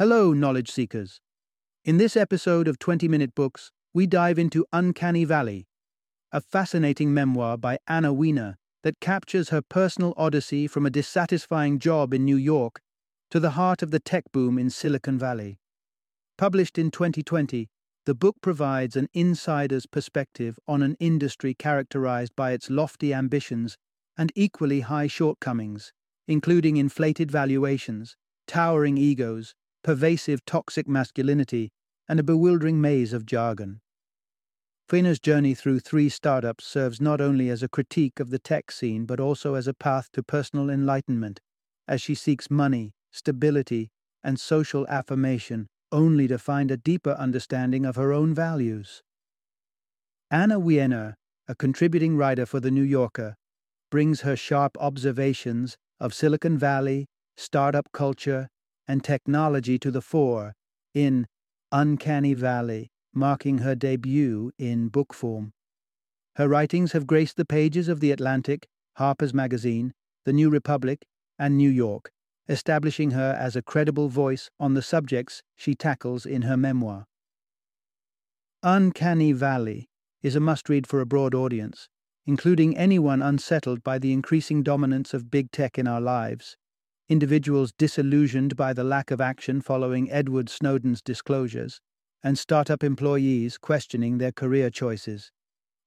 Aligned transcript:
Hello, 0.00 0.32
knowledge 0.32 0.70
seekers. 0.70 1.20
In 1.84 1.98
this 1.98 2.16
episode 2.16 2.68
of 2.68 2.78
20 2.78 3.06
Minute 3.06 3.34
Books, 3.34 3.70
we 3.92 4.06
dive 4.06 4.38
into 4.38 4.64
Uncanny 4.72 5.26
Valley, 5.26 5.68
a 6.32 6.40
fascinating 6.40 7.12
memoir 7.12 7.58
by 7.58 7.76
Anna 7.86 8.10
Wiener 8.10 8.56
that 8.82 8.98
captures 9.00 9.50
her 9.50 9.60
personal 9.60 10.14
odyssey 10.16 10.66
from 10.66 10.86
a 10.86 10.90
dissatisfying 10.90 11.78
job 11.78 12.14
in 12.14 12.24
New 12.24 12.38
York 12.38 12.80
to 13.30 13.38
the 13.38 13.50
heart 13.50 13.82
of 13.82 13.90
the 13.90 14.00
tech 14.00 14.24
boom 14.32 14.58
in 14.58 14.70
Silicon 14.70 15.18
Valley. 15.18 15.58
Published 16.38 16.78
in 16.78 16.90
2020, 16.90 17.68
the 18.06 18.14
book 18.14 18.36
provides 18.40 18.96
an 18.96 19.06
insider's 19.12 19.84
perspective 19.84 20.58
on 20.66 20.82
an 20.82 20.96
industry 20.98 21.52
characterized 21.52 22.34
by 22.34 22.52
its 22.52 22.70
lofty 22.70 23.12
ambitions 23.12 23.76
and 24.16 24.32
equally 24.34 24.80
high 24.80 25.08
shortcomings, 25.08 25.92
including 26.26 26.78
inflated 26.78 27.30
valuations, 27.30 28.16
towering 28.46 28.96
egos, 28.96 29.54
pervasive 29.82 30.44
toxic 30.44 30.88
masculinity, 30.88 31.70
and 32.08 32.18
a 32.20 32.24
bewildering 32.24 32.80
maze 32.80 33.12
of 33.12 33.26
jargon. 33.26 33.80
Wiener's 34.90 35.20
journey 35.20 35.54
through 35.54 35.80
three 35.80 36.08
startups 36.08 36.64
serves 36.64 37.00
not 37.00 37.20
only 37.20 37.48
as 37.48 37.62
a 37.62 37.68
critique 37.68 38.18
of 38.18 38.30
the 38.30 38.40
tech 38.40 38.72
scene 38.72 39.06
but 39.06 39.20
also 39.20 39.54
as 39.54 39.68
a 39.68 39.74
path 39.74 40.08
to 40.12 40.22
personal 40.22 40.68
enlightenment 40.68 41.40
as 41.86 42.00
she 42.00 42.14
seeks 42.14 42.50
money, 42.50 42.92
stability, 43.10 43.90
and 44.22 44.38
social 44.38 44.86
affirmation 44.88 45.66
only 45.92 46.28
to 46.28 46.38
find 46.38 46.70
a 46.70 46.76
deeper 46.76 47.12
understanding 47.12 47.84
of 47.84 47.96
her 47.96 48.12
own 48.12 48.32
values. 48.32 49.02
Anna 50.30 50.60
Wiener, 50.60 51.16
a 51.48 51.54
contributing 51.56 52.16
writer 52.16 52.46
for 52.46 52.60
The 52.60 52.70
New 52.70 52.82
Yorker, 52.82 53.34
brings 53.90 54.20
her 54.20 54.36
sharp 54.36 54.76
observations 54.78 55.76
of 55.98 56.14
Silicon 56.14 56.56
Valley, 56.56 57.06
startup 57.36 57.90
culture, 57.92 58.48
and 58.90 59.04
technology 59.04 59.78
to 59.78 59.92
the 59.92 60.00
fore 60.00 60.52
in 60.94 61.28
Uncanny 61.70 62.34
Valley, 62.34 62.90
marking 63.14 63.58
her 63.58 63.76
debut 63.76 64.50
in 64.58 64.88
book 64.88 65.14
form. 65.14 65.52
Her 66.34 66.48
writings 66.48 66.90
have 66.90 67.06
graced 67.06 67.36
the 67.36 67.44
pages 67.44 67.86
of 67.86 68.00
The 68.00 68.10
Atlantic, 68.10 68.66
Harper's 68.96 69.32
Magazine, 69.32 69.92
The 70.24 70.32
New 70.32 70.50
Republic, 70.50 71.06
and 71.38 71.56
New 71.56 71.70
York, 71.70 72.10
establishing 72.48 73.12
her 73.12 73.36
as 73.38 73.54
a 73.54 73.62
credible 73.62 74.08
voice 74.08 74.50
on 74.58 74.74
the 74.74 74.82
subjects 74.82 75.40
she 75.54 75.76
tackles 75.76 76.26
in 76.26 76.42
her 76.42 76.56
memoir. 76.56 77.06
Uncanny 78.64 79.30
Valley 79.30 79.88
is 80.20 80.34
a 80.34 80.40
must 80.40 80.68
read 80.68 80.88
for 80.88 81.00
a 81.00 81.06
broad 81.06 81.32
audience, 81.32 81.88
including 82.26 82.76
anyone 82.76 83.22
unsettled 83.22 83.84
by 83.84 84.00
the 84.00 84.12
increasing 84.12 84.64
dominance 84.64 85.14
of 85.14 85.30
big 85.30 85.52
tech 85.52 85.78
in 85.78 85.86
our 85.86 86.00
lives, 86.00 86.56
individuals 87.10 87.72
disillusioned 87.76 88.56
by 88.56 88.72
the 88.72 88.84
lack 88.84 89.10
of 89.10 89.20
action 89.20 89.60
following 89.60 90.10
Edward 90.12 90.48
Snowden's 90.48 91.02
disclosures, 91.02 91.80
and 92.22 92.38
startup 92.38 92.84
employees 92.84 93.58
questioning 93.58 94.18
their 94.18 94.30
career 94.30 94.70
choices. 94.70 95.32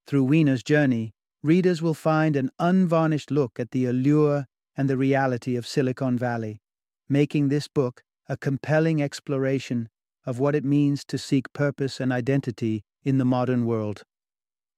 Through 0.05 0.25
Wiener's 0.25 0.63
journey, 0.63 1.13
readers 1.41 1.81
will 1.81 1.93
find 1.93 2.35
an 2.35 2.49
unvarnished 2.59 3.31
look 3.31 3.57
at 3.57 3.71
the 3.71 3.85
allure 3.85 4.47
and 4.75 4.89
the 4.89 4.97
reality 4.97 5.55
of 5.55 5.65
Silicon 5.65 6.17
Valley, 6.17 6.59
making 7.07 7.47
this 7.47 7.69
book 7.69 8.03
a 8.27 8.35
compelling 8.35 9.01
exploration 9.01 9.87
of 10.25 10.39
what 10.39 10.55
it 10.55 10.65
means 10.65 11.05
to 11.05 11.17
seek 11.17 11.53
purpose 11.53 12.01
and 12.01 12.11
identity 12.11 12.83
in 13.05 13.17
the 13.17 13.25
modern 13.25 13.65
world. 13.65 14.03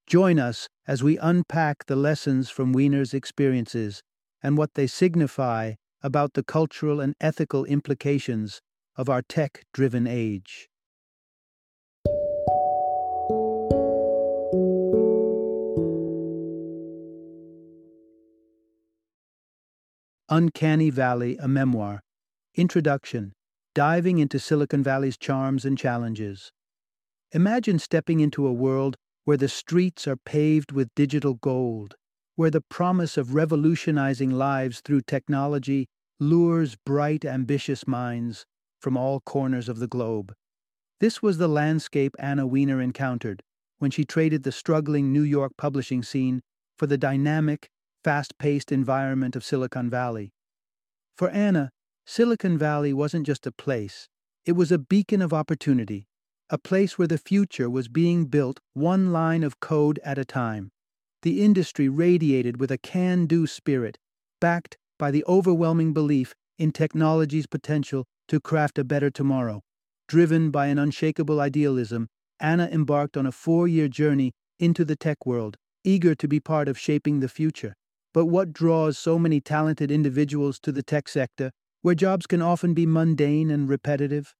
Join 0.05 0.37
us 0.37 0.67
as 0.87 1.01
we 1.01 1.17
unpack 1.17 1.85
the 1.85 1.95
lessons 1.95 2.51
from 2.51 2.71
Wiener's 2.71 3.15
experiences 3.15 4.03
and 4.43 4.59
what 4.59 4.75
they 4.75 4.85
signify 4.85 5.73
about 6.05 6.35
the 6.35 6.43
cultural 6.43 7.01
and 7.01 7.15
ethical 7.19 7.65
implications 7.65 8.61
of 8.95 9.09
our 9.09 9.23
tech 9.23 9.65
driven 9.73 10.05
age. 10.05 10.69
Uncanny 20.29 20.91
Valley, 20.91 21.37
a 21.37 21.47
memoir. 21.47 22.01
Introduction 22.53 23.33
Diving 23.73 24.19
into 24.19 24.37
Silicon 24.37 24.83
Valley's 24.83 25.17
charms 25.17 25.65
and 25.65 25.75
challenges. 25.75 26.51
Imagine 27.31 27.79
stepping 27.79 28.19
into 28.19 28.45
a 28.45 28.53
world 28.53 28.95
where 29.23 29.37
the 29.37 29.49
streets 29.49 30.07
are 30.07 30.17
paved 30.17 30.71
with 30.71 30.93
digital 30.95 31.33
gold, 31.33 31.95
where 32.35 32.51
the 32.51 32.61
promise 32.61 33.17
of 33.17 33.33
revolutionizing 33.33 34.29
lives 34.29 34.81
through 34.81 35.01
technology 35.01 35.87
lures 36.19 36.75
bright, 36.85 37.25
ambitious 37.25 37.87
minds 37.87 38.45
from 38.79 38.95
all 38.95 39.19
corners 39.19 39.67
of 39.67 39.79
the 39.79 39.87
globe. 39.87 40.33
This 40.99 41.21
was 41.21 41.37
the 41.37 41.47
landscape 41.47 42.15
Anna 42.19 42.47
Wiener 42.47 42.81
encountered 42.81 43.43
when 43.79 43.91
she 43.91 44.05
traded 44.05 44.43
the 44.43 44.51
struggling 44.51 45.11
New 45.11 45.21
York 45.21 45.53
publishing 45.57 46.01
scene 46.03 46.41
for 46.77 46.87
the 46.87 46.97
dynamic, 46.97 47.69
fast 48.03 48.37
paced 48.37 48.71
environment 48.71 49.35
of 49.35 49.43
Silicon 49.43 49.89
Valley. 49.89 50.31
For 51.17 51.29
Anna, 51.29 51.71
Silicon 52.05 52.57
Valley 52.57 52.93
wasn't 52.93 53.25
just 53.25 53.47
a 53.47 53.51
place, 53.51 54.07
it 54.45 54.53
was 54.53 54.71
a 54.71 54.77
beacon 54.77 55.21
of 55.21 55.33
opportunity, 55.33 56.07
a 56.49 56.57
place 56.57 56.97
where 56.97 57.07
the 57.07 57.17
future 57.17 57.69
was 57.69 57.87
being 57.87 58.25
built 58.25 58.59
one 58.73 59.11
line 59.11 59.43
of 59.43 59.59
code 59.59 59.99
at 60.03 60.17
a 60.17 60.25
time. 60.25 60.71
The 61.23 61.43
industry 61.43 61.89
radiated 61.89 62.59
with 62.59 62.71
a 62.71 62.77
can 62.77 63.25
do 63.25 63.47
spirit, 63.47 63.97
backed 64.39 64.77
by 64.97 65.11
the 65.11 65.23
overwhelming 65.27 65.93
belief 65.93 66.33
in 66.57 66.71
technology's 66.71 67.47
potential 67.47 68.05
to 68.27 68.39
craft 68.39 68.77
a 68.77 68.83
better 68.83 69.09
tomorrow. 69.09 69.61
Driven 70.07 70.51
by 70.51 70.67
an 70.67 70.77
unshakable 70.77 71.39
idealism, 71.39 72.07
Anna 72.39 72.69
embarked 72.71 73.17
on 73.17 73.25
a 73.25 73.31
four 73.31 73.67
year 73.67 73.87
journey 73.87 74.33
into 74.59 74.85
the 74.85 74.95
tech 74.95 75.25
world, 75.25 75.57
eager 75.83 76.15
to 76.15 76.27
be 76.27 76.39
part 76.39 76.67
of 76.67 76.77
shaping 76.77 77.19
the 77.19 77.29
future. 77.29 77.73
But 78.13 78.27
what 78.27 78.53
draws 78.53 78.97
so 78.97 79.19
many 79.19 79.41
talented 79.41 79.91
individuals 79.91 80.59
to 80.61 80.71
the 80.71 80.83
tech 80.83 81.09
sector, 81.09 81.51
where 81.81 81.95
jobs 81.95 82.27
can 82.27 82.41
often 82.41 82.73
be 82.73 82.85
mundane 82.85 83.49
and 83.49 83.67
repetitive? 83.67 84.33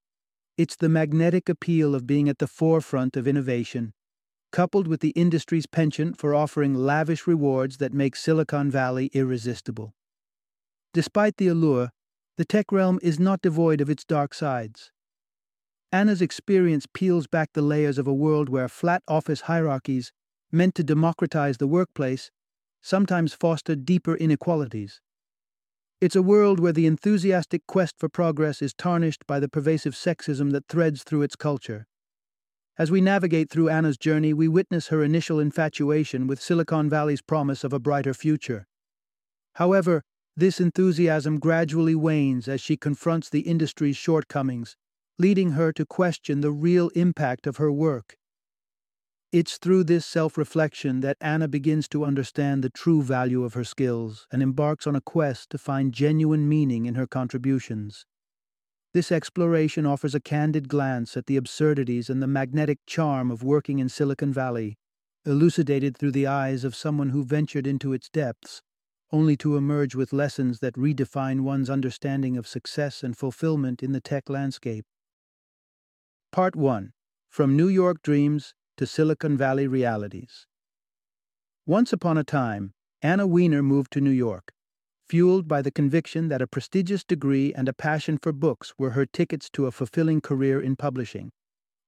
It's 0.58 0.76
the 0.76 0.88
magnetic 0.88 1.50
appeal 1.50 1.94
of 1.94 2.08
being 2.08 2.30
at 2.30 2.38
the 2.38 2.48
forefront 2.48 3.18
of 3.18 3.28
innovation, 3.28 3.94
coupled 4.52 4.88
with 4.88 5.02
the 5.02 5.10
industry's 5.10 5.66
penchant 5.66 6.18
for 6.18 6.34
offering 6.34 6.74
lavish 6.76 7.28
rewards 7.28 7.78
that 7.78 7.94
make 7.94 8.16
Silicon 8.16 8.72
Valley 8.72 9.10
irresistible. 9.14 9.95
Despite 10.96 11.36
the 11.36 11.50
allure, 11.50 11.90
the 12.38 12.46
tech 12.46 12.72
realm 12.72 13.00
is 13.02 13.20
not 13.20 13.42
devoid 13.42 13.82
of 13.82 13.90
its 13.90 14.06
dark 14.06 14.34
sides. 14.34 14.94
Anna's 15.92 16.22
experience 16.22 16.86
peels 16.94 17.28
back 17.28 17.50
the 17.52 17.62
layers 17.62 17.98
of 17.98 18.08
a 18.08 18.14
world 18.14 18.48
where 18.48 18.70
flat 18.70 19.04
office 19.06 19.42
hierarchies, 19.42 20.14
meant 20.54 20.74
to 20.76 20.86
democratize 20.86 21.58
the 21.58 21.68
workplace, 21.68 22.32
sometimes 22.82 23.34
foster 23.34 23.76
deeper 23.76 24.16
inequalities. 24.16 25.02
It's 26.00 26.16
a 26.16 26.22
world 26.22 26.62
where 26.62 26.72
the 26.72 26.88
enthusiastic 26.88 27.68
quest 27.68 27.96
for 28.00 28.08
progress 28.08 28.62
is 28.62 28.74
tarnished 28.74 29.28
by 29.28 29.42
the 29.42 29.50
pervasive 29.50 29.96
sexism 29.96 30.54
that 30.54 30.70
threads 30.70 31.04
through 31.04 31.24
its 31.24 31.36
culture. 31.36 31.88
As 32.78 32.90
we 32.90 33.02
navigate 33.02 33.50
through 33.50 33.68
Anna's 33.68 33.98
journey, 33.98 34.32
we 34.32 34.48
witness 34.48 34.88
her 34.88 35.04
initial 35.04 35.42
infatuation 35.42 36.26
with 36.26 36.42
Silicon 36.42 36.90
Valley's 36.90 37.22
promise 37.22 37.66
of 37.66 37.74
a 37.74 37.80
brighter 37.80 38.14
future. 38.14 38.66
However, 39.56 40.02
this 40.38 40.60
enthusiasm 40.60 41.40
gradually 41.40 41.96
wanes 41.96 42.48
as 42.48 42.60
she 42.60 42.76
confronts 42.76 43.30
the 43.30 43.42
industry's 43.42 43.96
shortcomings, 43.96 44.76
leading 45.18 45.52
her 45.52 45.72
to 45.72 45.86
question 45.86 46.42
the 46.42 46.52
real 46.52 46.90
impact 46.90 47.48
of 47.48 47.58
her 47.58 47.72
work. 47.72 48.18
It's 49.32 49.58
through 49.58 49.86
this 49.86 50.06
self 50.06 50.38
reflection 50.38 51.02
that 51.02 51.18
Anna 51.20 51.48
begins 51.48 51.88
to 51.90 52.06
understand 52.06 52.64
the 52.64 52.70
true 52.70 53.02
value 53.02 53.44
of 53.44 53.54
her 53.54 53.64
skills 53.64 54.28
and 54.32 54.42
embarks 54.42 54.88
on 54.88 54.96
a 54.96 55.02
quest 55.02 55.50
to 55.50 55.58
find 55.58 55.94
genuine 55.94 56.48
meaning 56.48 56.86
in 56.86 56.96
her 56.96 57.08
contributions. 57.08 58.06
This 58.94 59.12
exploration 59.12 59.86
offers 59.86 60.16
a 60.16 60.22
candid 60.22 60.70
glance 60.70 61.18
at 61.18 61.26
the 61.26 61.36
absurdities 61.36 62.10
and 62.10 62.22
the 62.24 62.28
magnetic 62.28 62.80
charm 62.86 63.30
of 63.30 63.44
working 63.44 63.80
in 63.80 63.90
Silicon 63.90 64.32
Valley, 64.32 64.78
elucidated 65.26 65.98
through 65.98 66.12
the 66.12 66.28
eyes 66.28 66.64
of 66.64 66.76
someone 66.76 67.10
who 67.10 67.26
ventured 67.26 67.68
into 67.68 67.92
its 67.92 68.08
depths, 68.08 68.62
only 69.16 69.38
to 69.38 69.56
emerge 69.56 69.96
with 69.96 70.12
lessons 70.12 70.60
that 70.60 70.76
redefine 70.76 71.40
one's 71.40 71.70
understanding 71.70 72.36
of 72.36 72.46
success 72.46 73.02
and 73.02 73.18
fulfillment 73.18 73.82
in 73.82 73.94
the 73.94 74.02
tech 74.02 74.30
landscape. 74.30 74.84
Part 76.34 76.54
1 76.54 76.92
From 77.30 77.56
New 77.56 77.70
York 77.70 78.02
Dreams 78.02 78.54
to 78.76 78.86
Silicon 78.86 79.38
Valley 79.38 79.68
realities. 79.68 80.48
Once 81.66 81.94
upon 81.94 82.18
a 82.18 82.26
time, 82.26 82.74
Anna 83.02 83.26
Wiener 83.26 83.64
moved 83.64 83.94
to 83.94 84.02
New 84.02 84.12
York, 84.12 84.52
fueled 85.08 85.48
by 85.48 85.62
the 85.62 85.72
conviction 85.72 86.28
that 86.28 86.42
a 86.42 86.48
prestigious 86.56 87.06
degree 87.06 87.54
and 87.54 87.70
a 87.70 87.74
passion 87.88 88.18
for 88.22 88.34
books 88.34 88.74
were 88.78 88.90
her 88.90 89.06
tickets 89.06 89.50
to 89.52 89.66
a 89.66 89.72
fulfilling 89.72 90.20
career 90.20 90.60
in 90.60 90.76
publishing. 90.76 91.32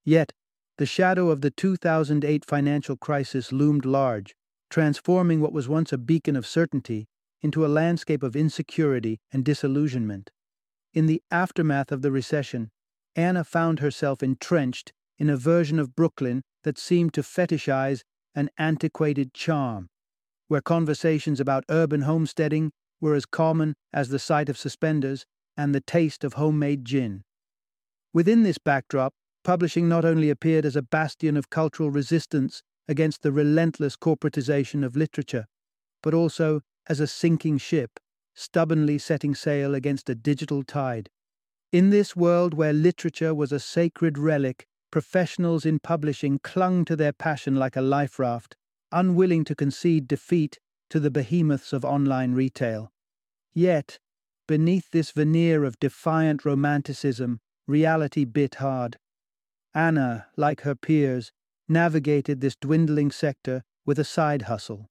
Yet, 0.05 0.31
the 0.77 0.85
shadow 0.85 1.29
of 1.29 1.41
the 1.41 1.51
2008 1.51 2.45
financial 2.45 2.95
crisis 2.95 3.51
loomed 3.51 3.83
large, 3.83 4.33
transforming 4.69 5.41
what 5.41 5.51
was 5.51 5.67
once 5.67 5.91
a 5.91 5.97
beacon 5.97 6.37
of 6.37 6.47
certainty 6.47 7.09
into 7.41 7.65
a 7.65 7.67
landscape 7.67 8.23
of 8.23 8.35
insecurity 8.35 9.19
and 9.31 9.45
disillusionment. 9.45 10.31
In 10.93 11.05
the 11.05 11.21
aftermath 11.29 11.91
of 11.91 12.01
the 12.01 12.11
recession, 12.11 12.69
Anna 13.15 13.43
found 13.43 13.79
herself 13.79 14.21
entrenched 14.23 14.93
in 15.17 15.29
a 15.29 15.37
version 15.37 15.79
of 15.79 15.95
Brooklyn 15.95 16.43
that 16.63 16.77
seemed 16.77 17.13
to 17.13 17.21
fetishize 17.21 18.01
an 18.35 18.49
antiquated 18.57 19.33
charm, 19.33 19.89
where 20.47 20.61
conversations 20.61 21.39
about 21.39 21.65
urban 21.69 22.01
homesteading 22.01 22.71
were 23.01 23.15
as 23.15 23.25
common 23.25 23.75
as 23.93 24.09
the 24.09 24.19
sight 24.19 24.49
of 24.49 24.57
suspenders 24.57 25.25
and 25.55 25.73
the 25.73 25.81
taste 25.81 26.23
of 26.23 26.33
homemade 26.33 26.85
gin. 26.85 27.23
Within 28.13 28.43
this 28.43 28.57
backdrop, 28.57 29.13
publishing 29.43 29.87
not 29.87 30.05
only 30.05 30.29
appeared 30.29 30.65
as 30.65 30.75
a 30.75 30.81
bastion 30.81 31.37
of 31.37 31.49
cultural 31.49 31.89
resistance 31.89 32.61
against 32.87 33.21
the 33.21 33.31
relentless 33.31 33.95
corporatization 33.95 34.83
of 34.83 34.95
literature, 34.95 35.45
but 36.03 36.13
also 36.13 36.61
as 36.89 36.99
a 36.99 37.07
sinking 37.07 37.57
ship, 37.57 37.99
stubbornly 38.33 38.97
setting 38.97 39.33
sail 39.35 39.75
against 39.75 40.09
a 40.09 40.15
digital 40.15 40.63
tide. 40.63 41.09
In 41.71 41.89
this 41.89 42.15
world 42.15 42.53
where 42.53 42.73
literature 42.73 43.33
was 43.35 43.51
a 43.51 43.59
sacred 43.59 44.17
relic, 44.17 44.65
professionals 44.91 45.65
in 45.65 45.79
publishing 45.79 46.39
clung 46.39 46.85
to 46.85 46.95
their 46.95 47.11
passion 47.11 47.55
like 47.55 47.75
a 47.75 47.81
life 47.81 48.19
raft, 48.19 48.55
unwilling 48.91 49.43
to 49.43 49.55
concede 49.55 50.07
defeat 50.07 50.59
to 50.89 50.99
the 50.99 51.11
behemoths 51.11 51.73
of 51.73 51.83
online 51.83 52.33
retail. 52.33 52.91
Yet, 53.53 53.99
beneath 54.47 54.91
this 54.91 55.11
veneer 55.11 55.65
of 55.65 55.79
defiant 55.79 56.45
romanticism, 56.45 57.39
reality 57.67 58.23
bit 58.23 58.55
hard. 58.55 58.97
Anna, 59.73 60.27
like 60.37 60.61
her 60.61 60.75
peers, 60.75 61.31
navigated 61.67 62.39
this 62.39 62.55
dwindling 62.55 63.11
sector 63.11 63.63
with 63.85 63.99
a 63.99 64.05
side 64.05 64.43
hustle, 64.43 64.87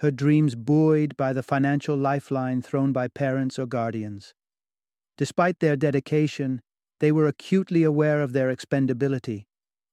her 0.00 0.10
dreams 0.10 0.54
buoyed 0.54 1.16
by 1.16 1.32
the 1.32 1.42
financial 1.42 1.96
lifeline 1.96 2.60
thrown 2.60 2.92
by 2.92 3.08
parents 3.08 3.58
or 3.58 3.66
guardians. 3.66 4.34
Despite 5.16 5.60
their 5.60 5.76
dedication, 5.76 6.60
they 7.00 7.12
were 7.12 7.26
acutely 7.26 7.82
aware 7.82 8.22
of 8.22 8.32
their 8.32 8.54
expendability, 8.54 9.44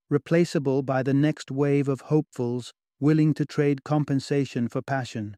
replaceable 0.09 0.81
by 0.81 1.03
the 1.03 1.13
next 1.13 1.51
wave 1.51 1.87
of 1.87 2.01
hopefuls 2.01 2.73
willing 2.99 3.33
to 3.33 3.45
trade 3.45 3.83
compensation 3.83 4.67
for 4.67 4.81
passion. 4.81 5.35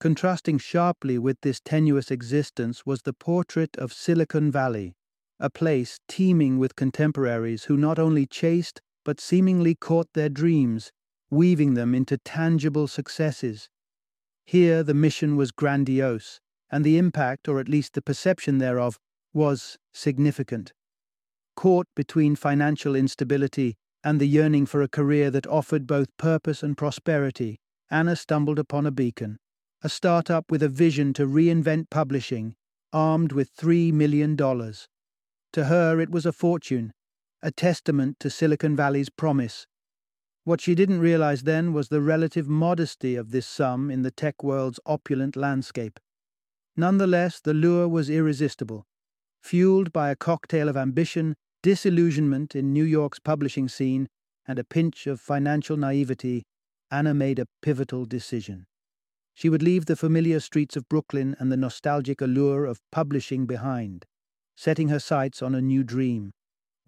Contrasting 0.00 0.58
sharply 0.58 1.18
with 1.18 1.36
this 1.42 1.60
tenuous 1.60 2.10
existence 2.10 2.86
was 2.86 3.02
the 3.02 3.12
portrait 3.12 3.76
of 3.76 3.92
Silicon 3.92 4.50
Valley, 4.50 4.94
a 5.38 5.50
place 5.50 5.98
teeming 6.08 6.58
with 6.58 6.76
contemporaries 6.76 7.64
who 7.64 7.76
not 7.76 7.98
only 7.98 8.26
chased 8.26 8.80
but 9.04 9.20
seemingly 9.20 9.74
caught 9.74 10.08
their 10.14 10.28
dreams, 10.28 10.90
weaving 11.30 11.74
them 11.74 11.94
into 11.94 12.18
tangible 12.18 12.86
successes. 12.86 13.68
Here 14.50 14.82
the 14.82 14.94
mission 14.94 15.36
was 15.36 15.52
grandiose, 15.52 16.40
and 16.72 16.84
the 16.84 16.98
impact, 16.98 17.46
or 17.46 17.60
at 17.60 17.68
least 17.68 17.94
the 17.94 18.02
perception 18.02 18.58
thereof, 18.58 18.98
was 19.32 19.78
significant. 19.92 20.72
Caught 21.54 21.86
between 21.94 22.34
financial 22.34 22.96
instability 22.96 23.76
and 24.02 24.20
the 24.20 24.26
yearning 24.26 24.66
for 24.66 24.82
a 24.82 24.88
career 24.88 25.30
that 25.30 25.46
offered 25.46 25.86
both 25.86 26.08
purpose 26.16 26.64
and 26.64 26.76
prosperity, 26.76 27.60
Anna 27.92 28.16
stumbled 28.16 28.58
upon 28.58 28.86
a 28.86 28.90
beacon, 28.90 29.38
a 29.84 29.88
startup 29.88 30.50
with 30.50 30.64
a 30.64 30.68
vision 30.68 31.12
to 31.12 31.28
reinvent 31.28 31.88
publishing, 31.88 32.56
armed 32.92 33.30
with 33.30 33.54
$3 33.54 33.92
million. 33.92 34.36
To 34.36 35.64
her, 35.66 36.00
it 36.00 36.10
was 36.10 36.26
a 36.26 36.32
fortune, 36.32 36.92
a 37.40 37.52
testament 37.52 38.16
to 38.18 38.28
Silicon 38.28 38.74
Valley's 38.74 39.10
promise. 39.10 39.68
What 40.50 40.60
she 40.60 40.74
didn't 40.74 40.98
realize 40.98 41.44
then 41.44 41.72
was 41.72 41.90
the 41.90 42.00
relative 42.00 42.48
modesty 42.48 43.14
of 43.14 43.30
this 43.30 43.46
sum 43.46 43.88
in 43.88 44.02
the 44.02 44.10
tech 44.10 44.42
world's 44.42 44.80
opulent 44.84 45.36
landscape. 45.36 46.00
Nonetheless, 46.76 47.40
the 47.40 47.54
lure 47.54 47.86
was 47.86 48.10
irresistible. 48.10 48.84
Fueled 49.40 49.92
by 49.92 50.10
a 50.10 50.16
cocktail 50.16 50.68
of 50.68 50.76
ambition, 50.76 51.36
disillusionment 51.62 52.56
in 52.56 52.72
New 52.72 52.82
York's 52.82 53.20
publishing 53.20 53.68
scene, 53.68 54.08
and 54.44 54.58
a 54.58 54.64
pinch 54.64 55.06
of 55.06 55.20
financial 55.20 55.76
naivety, 55.76 56.42
Anna 56.90 57.14
made 57.14 57.38
a 57.38 57.46
pivotal 57.62 58.04
decision. 58.04 58.66
She 59.34 59.48
would 59.48 59.62
leave 59.62 59.86
the 59.86 59.94
familiar 59.94 60.40
streets 60.40 60.74
of 60.74 60.88
Brooklyn 60.88 61.36
and 61.38 61.52
the 61.52 61.56
nostalgic 61.56 62.20
allure 62.20 62.64
of 62.64 62.80
publishing 62.90 63.46
behind, 63.46 64.04
setting 64.56 64.88
her 64.88 64.98
sights 64.98 65.42
on 65.42 65.54
a 65.54 65.62
new 65.62 65.84
dream, 65.84 66.32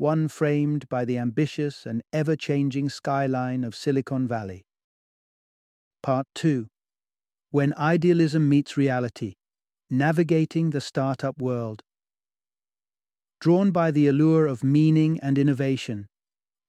one 0.02 0.26
framed 0.26 0.88
by 0.88 1.04
the 1.04 1.16
ambitious 1.16 1.86
and 1.86 2.02
ever 2.12 2.34
changing 2.34 2.88
skyline 2.88 3.62
of 3.62 3.72
Silicon 3.72 4.26
Valley. 4.26 4.64
Part 6.02 6.26
2 6.34 6.66
When 7.52 7.72
Idealism 7.74 8.48
Meets 8.48 8.76
Reality 8.76 9.34
Navigating 9.88 10.70
the 10.70 10.80
Startup 10.80 11.40
World. 11.40 11.84
Drawn 13.38 13.70
by 13.70 13.92
the 13.92 14.08
allure 14.08 14.48
of 14.48 14.64
meaning 14.64 15.20
and 15.22 15.38
innovation, 15.38 16.08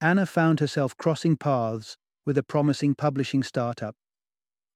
Anna 0.00 0.26
found 0.26 0.60
herself 0.60 0.96
crossing 0.96 1.36
paths 1.36 1.96
with 2.24 2.38
a 2.38 2.44
promising 2.44 2.94
publishing 2.94 3.42
startup. 3.42 3.96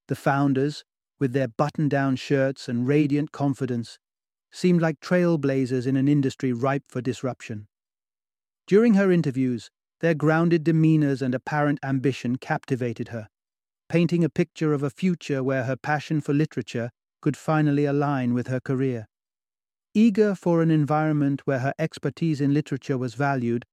The 0.08 0.16
founders, 0.16 0.82
with 1.20 1.32
their 1.32 1.46
button 1.46 1.88
down 1.88 2.16
shirts 2.16 2.68
and 2.68 2.88
radiant 2.88 3.30
confidence, 3.30 4.00
seemed 4.50 4.82
like 4.82 4.98
trailblazers 4.98 5.86
in 5.86 5.94
an 5.94 6.08
industry 6.08 6.52
ripe 6.52 6.86
for 6.88 7.00
disruption. 7.00 7.68
During 8.68 8.94
her 8.94 9.10
interviews, 9.10 9.70
their 10.00 10.12
grounded 10.12 10.62
demeanors 10.62 11.22
and 11.22 11.34
apparent 11.34 11.78
ambition 11.82 12.36
captivated 12.36 13.08
her, 13.08 13.28
painting 13.88 14.22
a 14.22 14.28
picture 14.28 14.74
of 14.74 14.82
a 14.82 14.90
future 14.90 15.42
where 15.42 15.64
her 15.64 15.74
passion 15.74 16.20
for 16.20 16.34
literature 16.34 16.90
could 17.22 17.34
finally 17.34 17.86
align 17.86 18.34
with 18.34 18.48
her 18.48 18.60
career. 18.60 19.08
Eager 19.94 20.34
for 20.34 20.60
an 20.60 20.70
environment 20.70 21.46
where 21.46 21.60
her 21.60 21.72
expertise 21.78 22.42
in 22.42 22.52
literature 22.52 22.98
was 22.98 23.14
valued, 23.14 23.64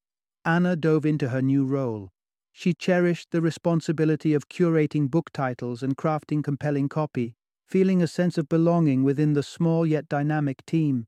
Anna 0.46 0.78
dove 0.78 1.06
into 1.06 1.28
her 1.28 1.42
new 1.42 1.66
role. 1.66 2.14
She 2.54 2.74
cherished 2.74 3.32
the 3.32 3.42
responsibility 3.42 4.34
of 4.34 4.48
curating 4.48 5.12
book 5.12 5.30
titles 5.34 5.84
and 5.84 5.98
crafting 5.98 6.42
compelling 6.42 6.88
copy, 6.88 7.36
feeling 7.68 8.02
a 8.02 8.08
sense 8.08 8.38
of 8.38 8.48
belonging 8.48 9.04
within 9.04 9.34
the 9.34 9.44
small 9.44 9.86
yet 9.86 10.08
dynamic 10.08 10.66
team. 10.66 11.08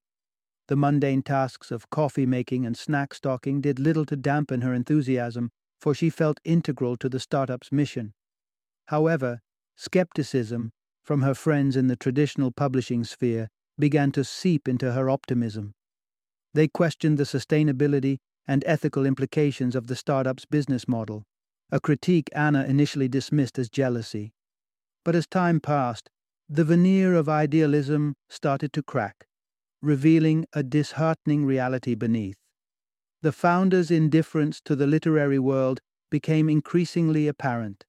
The 0.67 0.75
mundane 0.75 1.21
tasks 1.21 1.71
of 1.71 1.89
coffee 1.89 2.25
making 2.25 2.65
and 2.65 2.77
snack 2.77 3.13
stocking 3.13 3.61
did 3.61 3.79
little 3.79 4.05
to 4.05 4.15
dampen 4.15 4.61
her 4.61 4.73
enthusiasm, 4.73 5.51
for 5.79 5.93
she 5.93 6.09
felt 6.09 6.39
integral 6.43 6.97
to 6.97 7.07
the 7.07 7.19
startup's 7.19 7.71
mission. 7.71 8.13
However, 8.87 9.41
skepticism 9.75 10.71
from 11.03 11.21
her 11.21 11.33
friends 11.33 11.75
in 11.77 11.87
the 11.87 11.95
traditional 11.95 12.51
publishing 12.51 13.03
sphere 13.03 13.49
began 13.79 14.11
to 14.11 14.23
seep 14.23 14.67
into 14.67 14.91
her 14.91 15.09
optimism. 15.09 15.73
They 16.53 16.67
questioned 16.67 17.17
the 17.17 17.23
sustainability 17.23 18.17
and 18.47 18.63
ethical 18.65 19.05
implications 19.05 19.75
of 19.75 19.87
the 19.87 19.95
startup's 19.95 20.45
business 20.45 20.87
model, 20.87 21.23
a 21.71 21.79
critique 21.79 22.29
Anna 22.33 22.65
initially 22.65 23.07
dismissed 23.07 23.59
as 23.59 23.69
jealousy. 23.69 24.33
But 25.05 25.15
as 25.15 25.27
time 25.27 25.59
passed, 25.59 26.09
the 26.49 26.63
veneer 26.63 27.13
of 27.13 27.29
idealism 27.29 28.15
started 28.29 28.73
to 28.73 28.83
crack, 28.83 29.26
revealing 29.81 30.45
a 30.53 30.63
disheartening 30.63 31.45
reality 31.45 31.95
beneath. 31.95 32.37
The 33.21 33.31
founder's 33.31 33.91
indifference 33.91 34.61
to 34.61 34.75
the 34.75 34.87
literary 34.87 35.39
world 35.39 35.79
became 36.09 36.49
increasingly 36.49 37.27
apparent. 37.27 37.85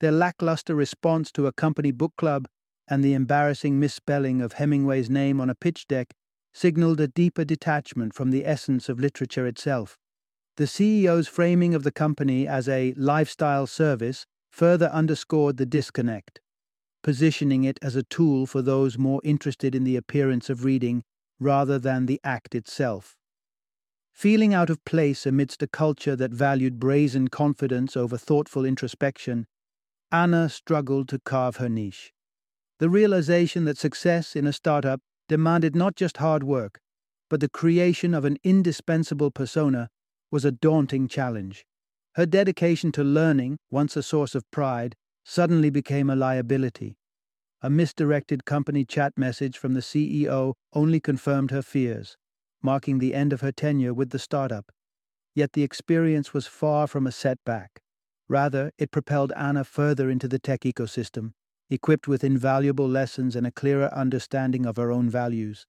Their 0.00 0.12
lackluster 0.12 0.74
response 0.74 1.30
to 1.32 1.46
a 1.46 1.52
company 1.52 1.90
book 1.90 2.12
club 2.16 2.48
and 2.88 3.04
the 3.04 3.14
embarrassing 3.14 3.78
misspelling 3.78 4.40
of 4.40 4.54
Hemingway's 4.54 5.10
name 5.10 5.40
on 5.40 5.50
a 5.50 5.54
pitch 5.54 5.86
deck 5.86 6.14
signaled 6.52 7.00
a 7.00 7.08
deeper 7.08 7.44
detachment 7.44 8.14
from 8.14 8.30
the 8.30 8.44
essence 8.46 8.88
of 8.88 8.98
literature 8.98 9.46
itself. 9.46 9.96
The 10.56 10.64
CEO's 10.64 11.28
framing 11.28 11.74
of 11.74 11.84
the 11.84 11.92
company 11.92 12.48
as 12.48 12.68
a 12.68 12.92
lifestyle 12.96 13.66
service 13.66 14.26
further 14.50 14.88
underscored 14.88 15.56
the 15.56 15.66
disconnect, 15.66 16.40
positioning 17.02 17.64
it 17.64 17.78
as 17.82 17.96
a 17.96 18.02
tool 18.02 18.46
for 18.46 18.62
those 18.62 18.98
more 18.98 19.20
interested 19.24 19.74
in 19.74 19.84
the 19.84 19.96
appearance 19.96 20.50
of 20.50 20.64
reading 20.64 21.02
rather 21.38 21.78
than 21.78 22.06
the 22.06 22.20
act 22.22 22.54
itself. 22.54 23.16
Feeling 24.12 24.52
out 24.52 24.68
of 24.68 24.84
place 24.84 25.24
amidst 25.24 25.62
a 25.62 25.66
culture 25.66 26.14
that 26.14 26.32
valued 26.32 26.78
brazen 26.78 27.28
confidence 27.28 27.96
over 27.96 28.18
thoughtful 28.18 28.64
introspection, 28.64 29.46
Anna 30.12 30.48
struggled 30.48 31.08
to 31.08 31.18
carve 31.20 31.56
her 31.56 31.68
niche. 31.68 32.12
The 32.80 32.90
realization 32.90 33.64
that 33.64 33.78
success 33.78 34.34
in 34.34 34.46
a 34.46 34.52
startup 34.52 35.00
demanded 35.28 35.76
not 35.76 35.96
just 35.96 36.18
hard 36.18 36.42
work, 36.42 36.80
but 37.30 37.40
the 37.40 37.48
creation 37.48 38.12
of 38.12 38.24
an 38.24 38.36
indispensable 38.42 39.30
persona 39.30 39.88
was 40.30 40.44
a 40.44 40.50
daunting 40.50 41.08
challenge. 41.08 41.64
Her 42.14 42.26
dedication 42.26 42.90
to 42.92 43.04
learning, 43.04 43.58
once 43.70 43.96
a 43.96 44.02
source 44.02 44.34
of 44.34 44.50
pride, 44.50 44.96
suddenly 45.24 45.70
became 45.70 46.10
a 46.10 46.16
liability. 46.16 46.96
A 47.62 47.70
misdirected 47.70 48.44
company 48.44 48.84
chat 48.84 49.12
message 49.16 49.58
from 49.58 49.74
the 49.74 49.80
CEO 49.80 50.54
only 50.72 50.98
confirmed 50.98 51.50
her 51.50 51.62
fears, 51.62 52.16
marking 52.62 52.98
the 52.98 53.14
end 53.14 53.32
of 53.32 53.40
her 53.42 53.52
tenure 53.52 53.92
with 53.92 54.10
the 54.10 54.18
startup. 54.18 54.72
Yet 55.34 55.52
the 55.52 55.62
experience 55.62 56.32
was 56.32 56.46
far 56.46 56.86
from 56.86 57.06
a 57.06 57.12
setback. 57.12 57.80
Rather, 58.28 58.72
it 58.78 58.90
propelled 58.90 59.32
Anna 59.36 59.64
further 59.64 60.08
into 60.08 60.26
the 60.26 60.38
tech 60.38 60.60
ecosystem, 60.60 61.32
equipped 61.68 62.08
with 62.08 62.24
invaluable 62.24 62.88
lessons 62.88 63.36
and 63.36 63.46
a 63.46 63.52
clearer 63.52 63.92
understanding 63.92 64.66
of 64.66 64.76
her 64.76 64.90
own 64.90 65.10
values. 65.10 65.66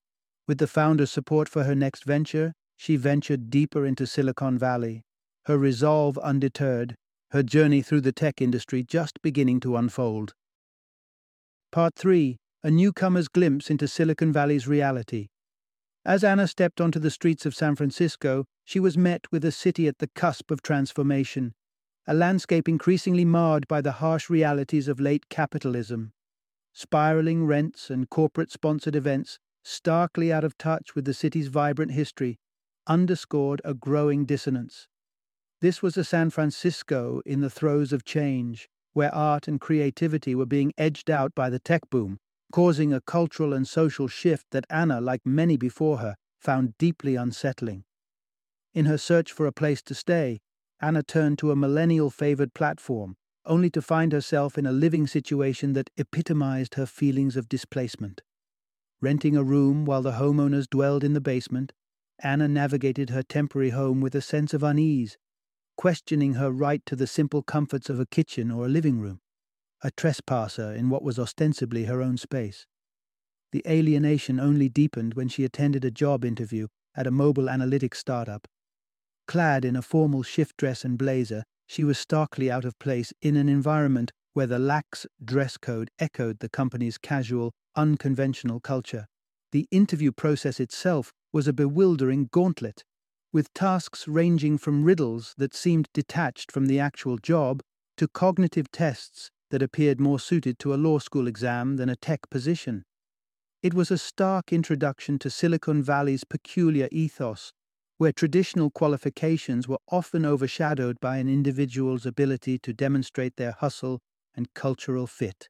With 0.48 0.58
the 0.58 0.68
founder's 0.68 1.12
support 1.12 1.50
for 1.50 1.64
her 1.64 1.76
next 1.76 2.04
venture, 2.04 2.54
she 2.78 2.96
ventured 2.96 3.50
deeper 3.50 3.86
into 3.86 4.08
Silicon 4.08 4.58
Valley, 4.58 5.04
her 5.46 5.58
resolve 5.58 6.18
undeterred, 6.18 6.96
her 7.32 7.44
journey 7.44 7.82
through 7.82 8.02
the 8.02 8.12
tech 8.12 8.42
industry 8.42 8.84
just 8.84 9.22
beginning 9.22 9.60
to 9.62 9.78
unfold. 9.78 10.34
Part 11.72 11.96
3 11.96 12.38
A 12.64 12.72
Newcomer's 12.72 13.30
Glimpse 13.30 13.70
into 13.70 13.88
Silicon 13.88 14.34
Valley's 14.34 14.68
Reality. 14.68 15.28
As 16.04 16.24
Anna 16.24 16.48
stepped 16.48 16.82
onto 16.82 17.00
the 17.00 17.12
streets 17.12 17.46
of 17.46 17.56
San 17.56 17.76
Francisco, 17.76 18.46
she 18.66 18.80
was 18.80 18.98
met 18.98 19.32
with 19.32 19.46
a 19.46 19.52
city 19.52 19.88
at 19.88 20.00
the 20.00 20.10
cusp 20.16 20.52
of 20.52 20.62
transformation, 20.62 21.54
a 22.06 22.14
landscape 22.14 22.68
increasingly 22.68 23.24
marred 23.24 23.68
by 23.68 23.80
the 23.80 23.94
harsh 23.94 24.30
realities 24.30 24.88
of 24.88 25.00
late 25.00 25.30
capitalism. 25.30 26.12
Spiraling 26.74 27.46
rents 27.46 27.90
and 27.90 28.10
corporate 28.10 28.52
sponsored 28.52 28.96
events, 28.96 29.40
starkly 29.64 30.34
out 30.34 30.44
of 30.44 30.58
touch 30.58 30.96
with 30.96 31.06
the 31.06 31.14
city's 31.14 31.48
vibrant 31.48 31.92
history, 31.92 32.40
underscored 32.88 33.62
a 33.64 33.74
growing 33.74 34.26
dissonance. 34.26 34.88
This 35.62 35.82
was 35.82 35.96
a 35.96 36.04
San 36.04 36.32
Francisco 36.32 37.22
in 37.26 37.42
the 37.42 37.50
throes 37.50 37.94
of 37.94 38.04
change, 38.04 38.68
where 38.94 39.14
art 39.14 39.48
and 39.48 39.62
creativity 39.62 40.36
were 40.36 40.46
being 40.46 40.74
edged 40.78 41.10
out 41.10 41.34
by 41.34 41.50
the 41.50 41.60
tech 41.60 41.90
boom 41.90 42.18
causing 42.52 42.94
a 42.94 43.02
cultural 43.02 43.54
and 43.54 43.68
social 43.68 44.08
shift 44.08 44.48
that 44.52 44.66
Anna, 44.70 45.02
like 45.02 45.26
many 45.26 45.58
before 45.58 45.98
her, 45.98 46.16
found 46.40 46.78
deeply 46.78 47.16
unsettling. 47.16 47.84
In 48.74 48.86
her 48.86 48.98
search 48.98 49.32
for 49.32 49.48
a 49.48 49.52
place 49.52 49.82
to 49.84 49.96
stay, 49.96 50.42
Anna 50.80 51.04
turned 51.04 51.40
to 51.40 51.52
a 51.52 51.56
millennial 51.56 52.10
favored 52.10 52.54
platform, 52.54 53.16
only 53.46 53.70
to 53.72 53.82
find 53.82 54.12
herself 54.12 54.58
in 54.58 54.66
a 54.66 54.72
living 54.72 55.08
situation 55.08 55.74
that 55.74 55.90
epitomized 55.98 56.76
her 56.76 56.86
feelings 56.86 57.36
of 57.36 57.50
displacement. 57.50 58.22
Renting 59.02 59.36
a 59.36 59.44
room 59.44 59.86
while 59.86 60.02
the 60.02 60.14
homeowners 60.14 60.70
dwelled 60.70 61.04
in 61.04 61.14
the 61.14 61.22
basement, 61.22 61.74
Anna 62.20 62.48
navigated 62.48 63.10
her 63.10 63.24
temporary 63.24 63.72
home 63.72 64.00
with 64.00 64.14
a 64.14 64.22
sense 64.22 64.54
of 64.54 64.62
unease, 64.62 65.18
questioning 65.78 66.34
her 66.34 66.52
right 66.52 66.86
to 66.86 66.96
the 66.96 67.08
simple 67.08 67.42
comforts 67.42 67.90
of 67.90 68.00
a 68.00 68.06
kitchen 68.06 68.52
or 68.52 68.66
a 68.66 68.70
living 68.70 69.00
room 69.00 69.20
a 69.84 69.92
trespasser 69.92 70.72
in 70.74 70.90
what 70.90 71.04
was 71.04 71.18
ostensibly 71.18 71.86
her 71.86 72.02
own 72.02 72.18
space. 72.18 72.68
The 73.52 73.64
alienation 73.68 74.40
only 74.40 74.70
deepened 74.70 75.16
when 75.16 75.28
she 75.28 75.44
attended 75.44 75.84
a 75.84 75.92
job 75.92 76.24
interview 76.24 76.68
at 76.96 77.08
a 77.08 77.12
mobile 77.12 77.46
analytics 77.46 77.96
startup. 77.96 78.48
Clad 79.28 79.66
in 79.66 79.76
a 79.76 79.82
formal 79.82 80.24
shift 80.24 80.58
dress 80.58 80.86
and 80.86 80.98
blazer, 80.98 81.44
she 81.68 81.84
was 81.84 81.98
starkly 81.98 82.52
out 82.52 82.66
of 82.66 82.78
place 82.80 83.14
in 83.22 83.36
an 83.36 83.50
environment 83.50 84.12
where 84.34 84.48
the 84.48 84.60
lax 84.60 85.06
dress 85.24 85.58
code 85.58 85.90
echoed 86.00 86.40
the 86.40 86.50
company's 86.50 86.98
casual, 86.98 87.52
unconventional 87.76 88.60
culture. 88.60 89.08
The 89.52 89.68
interview 89.72 90.12
process 90.12 90.60
itself 90.60 91.12
was 91.34 91.48
a 91.48 91.54
bewildering 91.54 92.30
gauntlet, 92.32 92.84
with 93.34 93.54
tasks 93.54 94.08
ranging 94.08 94.58
from 94.58 94.84
riddles 94.84 95.34
that 95.38 95.54
seemed 95.54 95.88
detached 95.94 96.52
from 96.52 96.66
the 96.66 96.80
actual 96.80 97.18
job 97.18 97.62
to 97.98 98.08
cognitive 98.08 98.72
tests 98.72 99.32
that 99.52 99.62
appeared 99.62 100.00
more 100.00 100.20
suited 100.20 100.58
to 100.60 100.74
a 100.74 100.76
law 100.76 101.00
school 101.00 101.28
exam 101.28 101.76
than 101.76 101.90
a 101.90 101.96
tech 101.96 102.30
position. 102.30 102.84
It 103.62 103.74
was 103.74 103.92
a 103.92 103.98
stark 103.98 104.52
introduction 104.52 105.20
to 105.20 105.30
Silicon 105.30 105.84
Valley's 105.84 106.24
peculiar 106.24 106.88
ethos, 106.92 107.54
where 107.98 108.12
traditional 108.12 108.72
qualifications 108.72 109.68
were 109.68 109.78
often 109.92 110.26
overshadowed 110.26 111.00
by 111.00 111.18
an 111.18 111.30
individual's 111.30 112.06
ability 112.06 112.58
to 112.60 112.74
demonstrate 112.74 113.36
their 113.36 113.52
hustle 113.52 114.02
and 114.34 114.54
cultural 114.56 115.06
fit. 115.06 115.50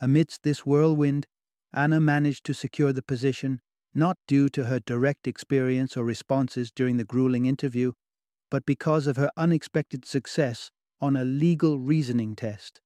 Amidst 0.00 0.42
this 0.42 0.66
whirlwind, 0.66 1.26
Anna 1.72 2.00
managed 2.00 2.44
to 2.44 2.52
secure 2.52 2.92
the 2.92 3.02
position 3.02 3.60
not 3.94 4.16
due 4.26 4.48
to 4.50 4.64
her 4.64 4.80
direct 4.80 5.26
experience 5.26 5.96
or 5.96 6.04
responses 6.04 6.70
during 6.70 6.96
the 6.96 7.04
grueling 7.04 7.46
interview, 7.46 7.92
but 8.50 8.66
because 8.66 9.06
of 9.06 9.16
her 9.16 9.30
unexpected 9.36 10.04
success 10.04 10.70
on 11.00 11.16
a 11.16 11.24
legal 11.24 11.78
reasoning 11.78 12.34
test. 12.34 12.80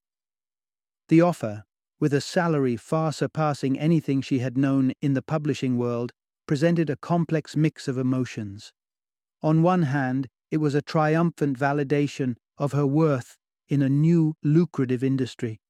The 1.08 1.20
offer, 1.20 1.64
with 2.00 2.12
a 2.12 2.20
salary 2.20 2.76
far 2.76 3.12
surpassing 3.12 3.78
anything 3.78 4.20
she 4.20 4.38
had 4.40 4.58
known 4.58 4.92
in 5.00 5.14
the 5.14 5.22
publishing 5.22 5.76
world, 5.76 6.12
presented 6.46 6.88
a 6.90 6.96
complex 6.96 7.56
mix 7.56 7.88
of 7.88 7.98
emotions. 7.98 8.72
On 9.42 9.62
one 9.62 9.82
hand, 9.82 10.28
it 10.50 10.58
was 10.58 10.74
a 10.74 10.82
triumphant 10.82 11.58
validation 11.58 12.36
of 12.56 12.72
her 12.72 12.86
worth 12.86 13.36
in 13.68 13.82
a 13.82 13.88
new, 13.88 14.34
lucrative 14.42 15.04
industry. 15.04 15.60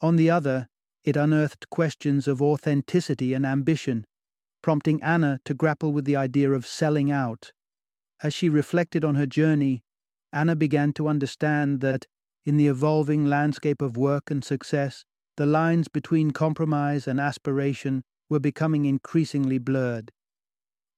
On 0.00 0.16
the 0.16 0.30
other, 0.30 0.68
it 1.04 1.16
unearthed 1.16 1.70
questions 1.70 2.28
of 2.28 2.42
authenticity 2.42 3.34
and 3.34 3.46
ambition, 3.46 4.04
prompting 4.62 5.02
Anna 5.02 5.40
to 5.44 5.54
grapple 5.54 5.92
with 5.92 6.04
the 6.04 6.16
idea 6.16 6.50
of 6.52 6.66
selling 6.66 7.10
out. 7.10 7.52
As 8.22 8.32
she 8.32 8.48
reflected 8.48 9.04
on 9.04 9.16
her 9.16 9.26
journey, 9.26 9.82
Anna 10.32 10.56
began 10.56 10.92
to 10.94 11.08
understand 11.08 11.80
that 11.80 12.06
in 12.44 12.56
the 12.56 12.68
evolving 12.68 13.26
landscape 13.26 13.82
of 13.82 13.96
work 13.96 14.30
and 14.30 14.44
success, 14.44 15.04
the 15.36 15.46
lines 15.46 15.88
between 15.88 16.30
compromise 16.30 17.06
and 17.06 17.20
aspiration 17.20 18.02
were 18.28 18.40
becoming 18.40 18.84
increasingly 18.84 19.58
blurred. 19.58 20.10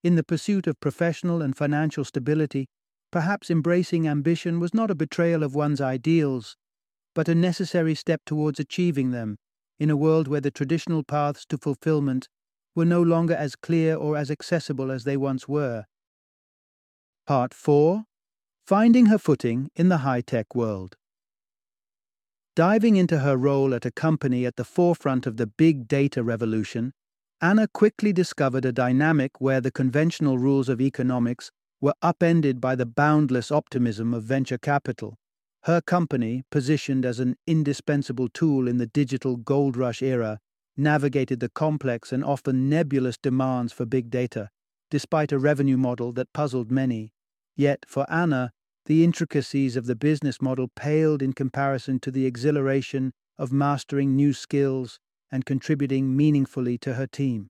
In 0.02 0.16
the 0.16 0.25
pursuit 0.25 0.66
of 0.66 0.80
professional 0.80 1.42
and 1.42 1.56
financial 1.56 2.04
stability, 2.04 2.66
perhaps 3.11 3.50
embracing 3.50 4.06
ambition 4.06 4.61
was 4.61 4.75
not 4.75 4.90
a 4.90 4.94
betrayal 4.94 5.42
of 5.42 5.54
one's 5.54 5.80
ideals, 5.80 6.56
but 7.14 7.28
a 7.28 7.35
necessary 7.35 7.94
step 7.94 8.21
towards 8.26 8.61
achieving 8.61 9.11
them 9.11 9.37
in 9.78 9.90
a 9.90 9.97
world 9.97 10.28
where 10.28 10.40
the 10.40 10.50
traditional 10.50 11.02
paths 11.02 11.44
to 11.47 11.59
fulfillment 11.59 12.28
were 12.75 12.85
no 12.85 13.02
longer 13.02 13.35
as 13.35 13.57
clear 13.57 13.95
or 13.97 14.16
as 14.16 14.31
accessible 14.31 14.90
as 14.90 15.04
they 15.04 15.16
once 15.16 15.49
were. 15.49 15.85
Part 17.26 17.54
4 17.54 18.04
Finding 18.66 19.07
Her 19.07 19.19
Footing 19.19 19.71
in 19.76 19.88
the 19.88 19.99
High 19.99 20.23
Tech 20.23 20.54
World. 20.54 20.97
Diving 22.57 22.97
into 22.97 23.19
her 23.19 23.37
role 23.37 23.75
at 23.75 23.85
a 23.85 23.90
company 23.90 24.47
at 24.47 24.57
the 24.57 24.64
forefront 24.64 25.26
of 25.26 25.37
the 25.37 25.47
big 25.47 25.88
data 25.88 26.23
revolution, 26.23 26.93
Anna 27.40 27.66
quickly 27.66 28.12
discovered 28.12 28.64
a 28.64 28.73
dynamic 28.73 29.40
where 29.40 29.61
the 29.61 29.71
conventional 29.71 30.38
rules 30.38 30.69
of 30.69 30.81
economics 30.81 31.50
were 31.81 31.95
upended 32.00 32.61
by 32.61 32.75
the 32.75 32.87
boundless 32.87 33.50
optimism 33.50 34.14
of 34.14 34.23
venture 34.23 34.57
capital. 34.57 35.19
Her 35.64 35.81
company, 35.81 36.45
positioned 36.50 37.04
as 37.04 37.21
an 37.21 37.37
indispensable 37.47 38.28
tool 38.28 38.69
in 38.69 38.78
the 38.78 38.87
digital 38.87 39.37
gold 39.37 39.76
rush 39.76 40.00
era, 40.00 40.38
navigated 40.76 41.40
the 41.40 41.49
complex 41.49 42.12
and 42.12 42.25
often 42.25 42.69
nebulous 42.69 43.16
demands 43.16 43.73
for 43.73 43.87
big 43.87 44.11
data, 44.11 44.50
despite 44.90 45.33
a 45.33 45.38
revenue 45.38 45.76
model 45.76 46.12
that 46.12 46.33
puzzled 46.33 46.71
many. 46.71 47.12
Yet, 47.57 47.85
for 47.87 48.11
Anna, 48.11 48.52
the 48.87 49.04
intricacies 49.04 49.76
of 49.76 49.87
the 49.87 49.97
business 49.97 50.43
model 50.43 50.69
paled 50.75 51.23
in 51.23 51.33
comparison 51.33 52.00
to 52.00 52.11
the 52.11 52.26
exhilaration 52.26 53.12
of 53.38 53.52
mastering 53.52 54.14
new 54.14 54.33
skills 54.33 54.99
and 55.31 55.45
contributing 55.45 56.16
meaningfully 56.16 56.78
to 56.78 56.95
her 56.95 57.07
team. 57.07 57.49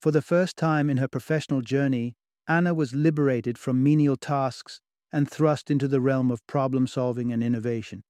For 0.00 0.10
the 0.10 0.22
first 0.22 0.56
time 0.56 0.90
in 0.90 0.96
her 0.98 1.08
professional 1.08 1.60
journey, 1.60 2.14
Anna 2.46 2.74
was 2.74 2.94
liberated 2.94 3.56
from 3.56 3.82
menial 3.82 4.16
tasks 4.16 4.80
and 5.12 5.30
thrust 5.30 5.70
into 5.70 5.88
the 5.88 6.00
realm 6.00 6.30
of 6.30 6.46
problem 6.46 6.86
solving 6.86 7.32
and 7.32 7.42
innovation. 7.42 8.02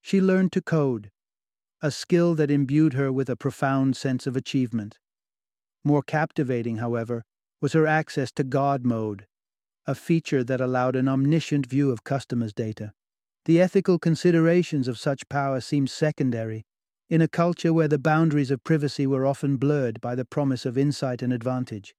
She 0.00 0.20
learned 0.20 0.52
to 0.52 0.62
code, 0.62 1.10
a 1.80 1.90
skill 1.90 2.34
that 2.34 2.50
imbued 2.50 2.94
her 2.94 3.12
with 3.12 3.28
a 3.28 3.36
profound 3.36 3.96
sense 3.96 4.26
of 4.26 4.36
achievement. 4.36 4.98
More 5.84 6.02
captivating, 6.02 6.78
however, 6.78 7.24
was 7.60 7.72
her 7.72 7.86
access 7.86 8.32
to 8.32 8.44
God 8.44 8.84
mode, 8.84 9.26
a 9.86 9.94
feature 9.94 10.44
that 10.44 10.60
allowed 10.60 10.96
an 10.96 11.08
omniscient 11.08 11.66
view 11.66 11.90
of 11.90 12.04
customers' 12.04 12.52
data. 12.52 12.92
The 13.44 13.60
ethical 13.60 13.98
considerations 13.98 14.88
of 14.88 14.98
such 14.98 15.28
power 15.28 15.60
seemed 15.60 15.90
secondary, 15.90 16.66
in 17.08 17.22
a 17.22 17.28
culture 17.28 17.72
where 17.72 17.88
the 17.88 17.98
boundaries 17.98 18.50
of 18.50 18.64
privacy 18.64 19.06
were 19.06 19.24
often 19.24 19.56
blurred 19.56 20.00
by 20.00 20.14
the 20.14 20.24
promise 20.24 20.66
of 20.66 20.76
insight 20.76 21.22
and 21.22 21.32
advantage. 21.32 21.94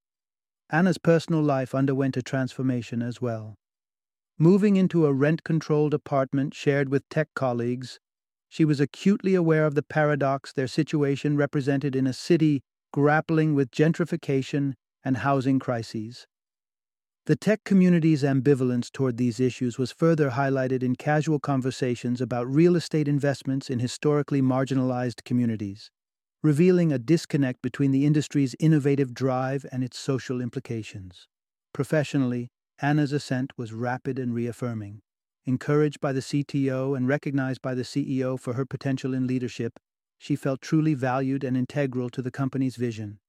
Anna's 0.70 1.00
personal 1.00 1.42
life 1.42 1.74
underwent 1.74 2.16
a 2.16 2.22
transformation 2.22 3.02
as 3.02 3.20
well. 3.20 3.56
Moving 4.38 4.76
into 4.76 5.08
a 5.08 5.14
rent 5.14 5.44
controlled 5.44 5.94
apartment 5.94 6.54
shared 6.54 6.90
with 6.90 7.10
tech 7.10 7.30
colleagues, 7.34 8.00
she 8.50 8.66
was 8.66 8.80
acutely 8.80 9.36
aware 9.36 9.66
of 9.66 9.76
the 9.76 9.84
paradox 9.84 10.52
their 10.52 10.68
situation 10.68 11.38
represented 11.38 11.96
in 11.96 12.08
a 12.08 12.14
city 12.14 12.62
grappling 12.92 13.54
with 13.54 13.72
gentrification 13.72 14.74
and 15.06 15.18
housing 15.18 15.60
crises. 15.60 16.26
The 17.28 17.36
tech 17.36 17.64
community's 17.64 18.24
ambivalence 18.24 18.92
toward 18.92 19.18
these 19.18 19.40
issues 19.40 19.78
was 19.78 19.92
further 19.92 20.32
highlighted 20.32 20.82
in 20.82 20.96
casual 20.96 21.40
conversations 21.40 22.22
about 22.22 22.52
real 22.52 22.76
estate 22.76 23.08
investments 23.08 23.70
in 23.70 23.78
historically 23.78 24.42
marginalized 24.42 25.24
communities, 25.24 25.92
revealing 26.42 26.92
a 26.92 26.98
disconnect 26.98 27.62
between 27.62 27.92
the 27.92 28.06
industry's 28.06 28.56
innovative 28.60 29.14
drive 29.14 29.64
and 29.72 29.84
its 29.84 30.00
social 30.00 30.42
implications. 30.42 31.28
Professionally, 31.72 32.50
Anna's 32.82 33.12
ascent 33.12 33.54
was 33.58 33.74
rapid 33.74 34.18
and 34.18 34.34
reaffirming. 34.34 35.02
Encouraged 35.46 36.00
by 36.00 36.14
the 36.14 36.20
CTO 36.20 36.96
and 36.96 37.08
recognized 37.08 37.62
by 37.62 37.74
the 37.74 37.84
CEO 37.84 38.40
for 38.40 38.54
her 38.54 38.66
potential 38.66 39.14
in 39.14 39.26
leadership, 39.26 39.80
she 40.18 40.36
felt 40.36 40.62
truly 40.62 40.94
valued 40.94 41.44
and 41.44 41.56
integral 41.56 42.10
to 42.10 42.22
the 42.22 42.32
company's 42.32 42.76
vision. 42.76 43.20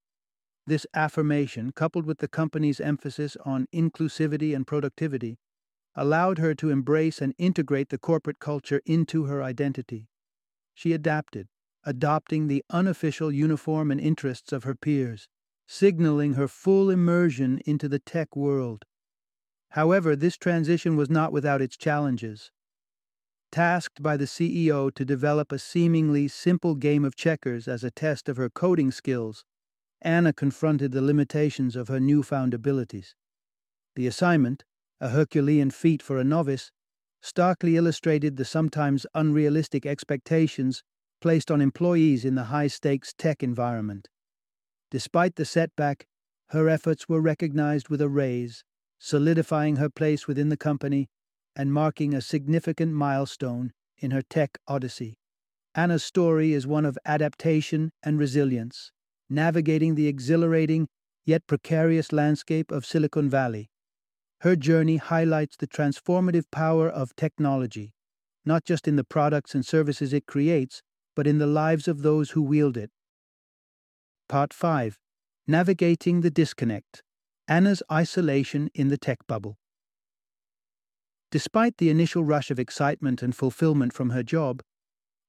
This 0.66 0.86
affirmation, 0.94 1.72
coupled 1.72 2.06
with 2.06 2.18
the 2.18 2.28
company's 2.28 2.80
emphasis 2.80 3.36
on 3.44 3.66
inclusivity 3.74 4.54
and 4.54 4.66
productivity, 4.66 5.38
allowed 5.94 6.38
her 6.38 6.54
to 6.54 6.70
embrace 6.70 7.20
and 7.20 7.34
integrate 7.38 7.88
the 7.88 7.98
corporate 7.98 8.38
culture 8.38 8.80
into 8.84 9.24
her 9.24 9.42
identity. 9.42 10.08
She 10.74 10.92
adapted, 10.92 11.48
adopting 11.84 12.46
the 12.46 12.64
unofficial 12.70 13.32
uniform 13.32 13.90
and 13.90 14.00
interests 14.00 14.52
of 14.52 14.64
her 14.64 14.74
peers, 14.74 15.28
signaling 15.66 16.34
her 16.34 16.48
full 16.48 16.90
immersion 16.90 17.60
into 17.64 17.88
the 17.88 17.98
tech 17.98 18.36
world. 18.36 18.84
However, 19.70 20.16
this 20.16 20.36
transition 20.36 20.96
was 20.96 21.10
not 21.10 21.32
without 21.32 21.62
its 21.62 21.76
challenges. 21.76 22.50
Tasked 23.52 24.02
by 24.02 24.16
the 24.16 24.26
CEO 24.26 24.94
to 24.94 25.04
develop 25.04 25.52
a 25.52 25.58
seemingly 25.58 26.28
simple 26.28 26.74
game 26.74 27.04
of 27.04 27.16
checkers 27.16 27.66
as 27.66 27.82
a 27.82 27.90
test 27.90 28.28
of 28.28 28.36
her 28.36 28.48
coding 28.48 28.90
skills, 28.90 29.44
Anna 30.02 30.32
confronted 30.32 30.92
the 30.92 31.02
limitations 31.02 31.76
of 31.76 31.88
her 31.88 32.00
newfound 32.00 32.54
abilities. 32.54 33.14
The 33.96 34.06
assignment, 34.06 34.64
a 35.00 35.10
Herculean 35.10 35.70
feat 35.70 36.02
for 36.02 36.18
a 36.18 36.24
novice, 36.24 36.72
starkly 37.20 37.76
illustrated 37.76 38.36
the 38.36 38.44
sometimes 38.44 39.06
unrealistic 39.14 39.84
expectations 39.84 40.82
placed 41.20 41.50
on 41.50 41.60
employees 41.60 42.24
in 42.24 42.34
the 42.34 42.44
high 42.44 42.68
stakes 42.68 43.12
tech 43.12 43.42
environment. 43.42 44.08
Despite 44.90 45.36
the 45.36 45.44
setback, 45.44 46.06
her 46.48 46.68
efforts 46.68 47.08
were 47.08 47.20
recognized 47.20 47.88
with 47.88 48.00
a 48.00 48.08
raise, 48.08 48.64
solidifying 49.00 49.76
her 49.76 49.88
place 49.88 50.28
within 50.28 50.50
the 50.50 50.56
company 50.56 51.08
and 51.56 51.72
marking 51.72 52.14
a 52.14 52.20
significant 52.20 52.92
milestone 52.92 53.72
in 53.98 54.12
her 54.12 54.22
tech 54.22 54.58
odyssey. 54.68 55.16
Anna's 55.74 56.04
story 56.04 56.52
is 56.52 56.66
one 56.66 56.84
of 56.84 56.98
adaptation 57.04 57.90
and 58.02 58.18
resilience, 58.18 58.92
navigating 59.28 59.94
the 59.94 60.06
exhilarating 60.06 60.88
yet 61.24 61.46
precarious 61.46 62.12
landscape 62.12 62.70
of 62.70 62.84
Silicon 62.84 63.28
Valley. 63.28 63.70
Her 64.40 64.56
journey 64.56 64.96
highlights 64.96 65.56
the 65.56 65.66
transformative 65.66 66.44
power 66.50 66.88
of 66.88 67.16
technology, 67.16 67.92
not 68.44 68.64
just 68.64 68.86
in 68.86 68.96
the 68.96 69.04
products 69.04 69.54
and 69.54 69.64
services 69.64 70.12
it 70.12 70.26
creates, 70.26 70.82
but 71.14 71.26
in 71.26 71.38
the 71.38 71.46
lives 71.46 71.88
of 71.88 72.02
those 72.02 72.30
who 72.30 72.42
wield 72.42 72.76
it. 72.76 72.90
Part 74.28 74.52
5 74.52 74.98
Navigating 75.46 76.20
the 76.20 76.30
Disconnect 76.30 77.02
Anna's 77.50 77.82
Isolation 77.90 78.70
in 78.74 78.90
the 78.90 78.96
Tech 78.96 79.26
Bubble. 79.26 79.58
Despite 81.32 81.78
the 81.78 81.90
initial 81.90 82.22
rush 82.22 82.48
of 82.52 82.60
excitement 82.60 83.22
and 83.24 83.34
fulfillment 83.34 83.92
from 83.92 84.10
her 84.10 84.22
job, 84.22 84.62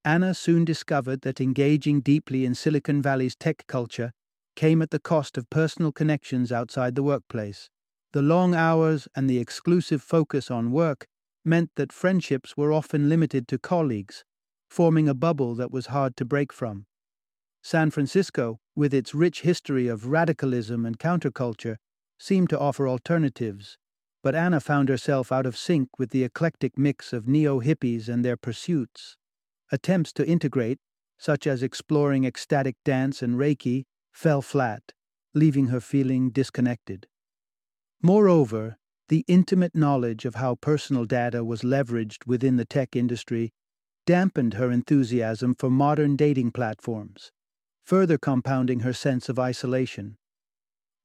Anna 0.05 0.35
soon 0.35 0.63
discovered 0.63 1.21
that 1.21 1.41
engaging 1.41 1.99
deeply 1.99 2.45
in 2.45 2.53
Silicon 2.53 3.01
Valley's 3.01 3.35
tech 3.35 3.65
culture 3.65 4.11
came 4.55 4.83
at 4.83 4.91
the 4.91 4.99
cost 4.99 5.35
of 5.35 5.49
personal 5.49 5.91
connections 5.91 6.51
outside 6.51 6.93
the 6.93 7.01
workplace. 7.01 7.71
The 8.13 8.21
long 8.21 8.53
hours 8.53 9.07
and 9.15 9.27
the 9.27 9.39
exclusive 9.39 10.03
focus 10.03 10.51
on 10.51 10.71
work 10.71 11.07
meant 11.43 11.71
that 11.75 11.91
friendships 11.91 12.55
were 12.55 12.71
often 12.71 13.09
limited 13.09 13.47
to 13.47 13.57
colleagues, 13.57 14.23
forming 14.69 15.09
a 15.09 15.15
bubble 15.15 15.55
that 15.55 15.71
was 15.71 15.87
hard 15.87 16.15
to 16.17 16.25
break 16.25 16.53
from. 16.53 16.85
San 17.63 17.89
Francisco, 17.89 18.59
with 18.75 18.93
its 18.93 19.15
rich 19.15 19.41
history 19.41 19.87
of 19.87 20.05
radicalism 20.05 20.85
and 20.85 20.99
counterculture, 20.99 21.77
seemed 22.21 22.51
to 22.51 22.59
offer 22.59 22.87
alternatives, 22.87 23.79
but 24.21 24.35
Anna 24.35 24.59
found 24.59 24.89
herself 24.89 25.31
out 25.31 25.47
of 25.47 25.57
sync 25.57 25.89
with 25.97 26.11
the 26.11 26.23
eclectic 26.23 26.77
mix 26.77 27.13
of 27.13 27.27
neo 27.27 27.59
hippies 27.59 28.07
and 28.07 28.23
their 28.23 28.37
pursuits. 28.37 29.17
Attempts 29.71 30.13
to 30.13 30.27
integrate, 30.27 30.77
such 31.17 31.47
as 31.47 31.63
exploring 31.63 32.23
ecstatic 32.23 32.75
dance 32.85 33.23
and 33.23 33.37
Reiki, 33.37 33.85
fell 34.11 34.43
flat, 34.43 34.93
leaving 35.33 35.67
her 35.67 35.79
feeling 35.79 36.29
disconnected. 36.29 37.07
Moreover, 38.03 38.77
the 39.09 39.25
intimate 39.27 39.73
knowledge 39.73 40.23
of 40.23 40.35
how 40.35 40.55
personal 40.55 41.05
data 41.05 41.43
was 41.43 41.63
leveraged 41.63 42.27
within 42.27 42.57
the 42.57 42.65
tech 42.65 42.95
industry 42.95 43.51
dampened 44.05 44.53
her 44.53 44.69
enthusiasm 44.69 45.55
for 45.55 45.71
modern 45.71 46.15
dating 46.15 46.51
platforms, 46.51 47.31
further 47.83 48.19
compounding 48.19 48.81
her 48.81 48.93
sense 48.93 49.27
of 49.27 49.39
isolation. 49.39 50.17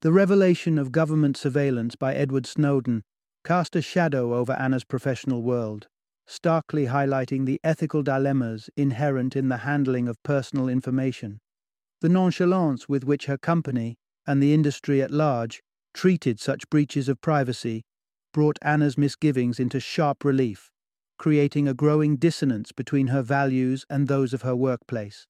The 0.01 0.11
revelation 0.11 0.77
of 0.77 0.91
government 0.91 1.37
surveillance 1.37 1.95
by 1.95 2.13
Edward 2.13 2.45
Snowden 2.45 3.03
cast 3.43 3.75
a 3.75 3.81
shadow 3.81 4.35
over 4.35 4.53
Anna's 4.53 4.83
professional 4.83 5.41
world, 5.41 5.87
starkly 6.27 6.85
highlighting 6.85 7.47
the 7.47 7.59
ethical 7.63 8.03
dilemmas 8.03 8.69
inherent 8.77 9.35
in 9.35 9.49
the 9.49 9.57
handling 9.57 10.07
of 10.07 10.21
personal 10.21 10.69
information. 10.69 11.39
The 12.01 12.09
nonchalance 12.09 12.87
with 12.87 13.05
which 13.05 13.25
her 13.25 13.39
company, 13.39 13.97
and 14.27 14.41
the 14.41 14.53
industry 14.53 15.01
at 15.01 15.09
large, 15.09 15.63
treated 15.95 16.39
such 16.39 16.69
breaches 16.69 17.09
of 17.09 17.19
privacy 17.19 17.83
brought 18.33 18.59
Anna's 18.61 18.99
misgivings 18.99 19.59
into 19.59 19.79
sharp 19.79 20.23
relief, 20.23 20.69
creating 21.17 21.67
a 21.67 21.73
growing 21.73 22.17
dissonance 22.17 22.71
between 22.71 23.07
her 23.07 23.23
values 23.23 23.83
and 23.89 24.07
those 24.07 24.31
of 24.31 24.43
her 24.43 24.55
workplace. 24.55 25.25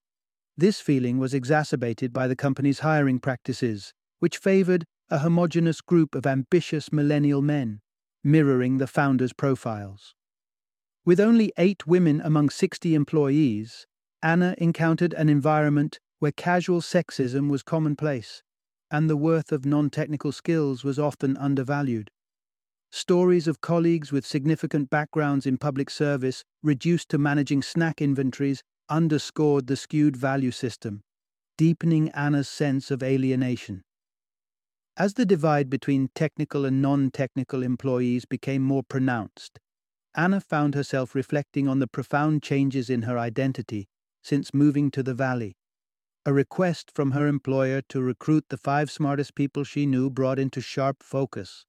This 0.57 0.81
feeling 0.81 1.19
was 1.19 1.33
exacerbated 1.33 2.11
by 2.11 2.27
the 2.27 2.35
company's 2.35 2.79
hiring 2.79 3.19
practices, 3.19 3.93
which 4.19 4.37
favored 4.37 4.85
a 5.09 5.19
homogeneous 5.19 5.81
group 5.81 6.15
of 6.15 6.25
ambitious 6.25 6.91
millennial 6.91 7.41
men, 7.41 7.79
mirroring 8.23 8.77
the 8.77 8.87
founders' 8.87 9.33
profiles. 9.33 10.13
With 11.05 11.19
only 11.19 11.53
eight 11.57 11.87
women 11.87 12.21
among 12.21 12.49
60 12.49 12.93
employees, 12.93 13.87
Anna 14.21 14.55
encountered 14.57 15.13
an 15.13 15.29
environment 15.29 15.99
where 16.19 16.31
casual 16.31 16.81
sexism 16.81 17.49
was 17.49 17.63
commonplace 17.63 18.43
and 18.91 19.09
the 19.09 19.17
worth 19.17 19.51
of 19.51 19.65
non 19.65 19.89
technical 19.89 20.31
skills 20.31 20.83
was 20.83 20.99
often 20.99 21.35
undervalued. 21.37 22.09
Stories 22.91 23.47
of 23.47 23.61
colleagues 23.61 24.11
with 24.11 24.25
significant 24.25 24.89
backgrounds 24.89 25.45
in 25.45 25.57
public 25.57 25.89
service 25.89 26.43
reduced 26.63 27.09
to 27.09 27.17
managing 27.17 27.61
snack 27.61 28.01
inventories 28.01 28.63
underscored 28.89 29.67
the 29.67 29.75
skewed 29.75 30.15
value 30.15 30.51
system, 30.51 31.01
deepening 31.57 32.09
Anna's 32.09 32.47
sense 32.47 32.89
of 32.89 33.03
alienation. 33.03 33.83
As 34.99 35.13
the 35.13 35.27
divide 35.27 35.69
between 35.69 36.09
technical 36.15 36.65
and 36.65 36.81
non 36.81 37.11
technical 37.11 37.61
employees 37.61 38.25
became 38.25 38.63
more 38.63 38.81
pronounced, 38.81 39.59
Anna 40.15 40.41
found 40.41 40.73
herself 40.73 41.13
reflecting 41.13 41.67
on 41.67 41.77
the 41.77 41.85
profound 41.85 42.41
changes 42.41 42.89
in 42.89 43.03
her 43.03 43.15
identity 43.15 43.87
since 44.23 44.55
moving 44.55 44.89
to 44.91 45.03
the 45.03 45.13
valley. 45.13 45.55
A 46.25 46.33
request 46.33 46.89
from 46.95 47.11
her 47.11 47.27
employer 47.27 47.83
to 47.89 48.01
recruit 48.01 48.45
the 48.49 48.57
five 48.57 48.89
smartest 48.89 49.35
people 49.35 49.63
she 49.63 49.85
knew 49.85 50.09
brought 50.09 50.39
into 50.39 50.61
sharp 50.61 51.03
focus 51.03 51.65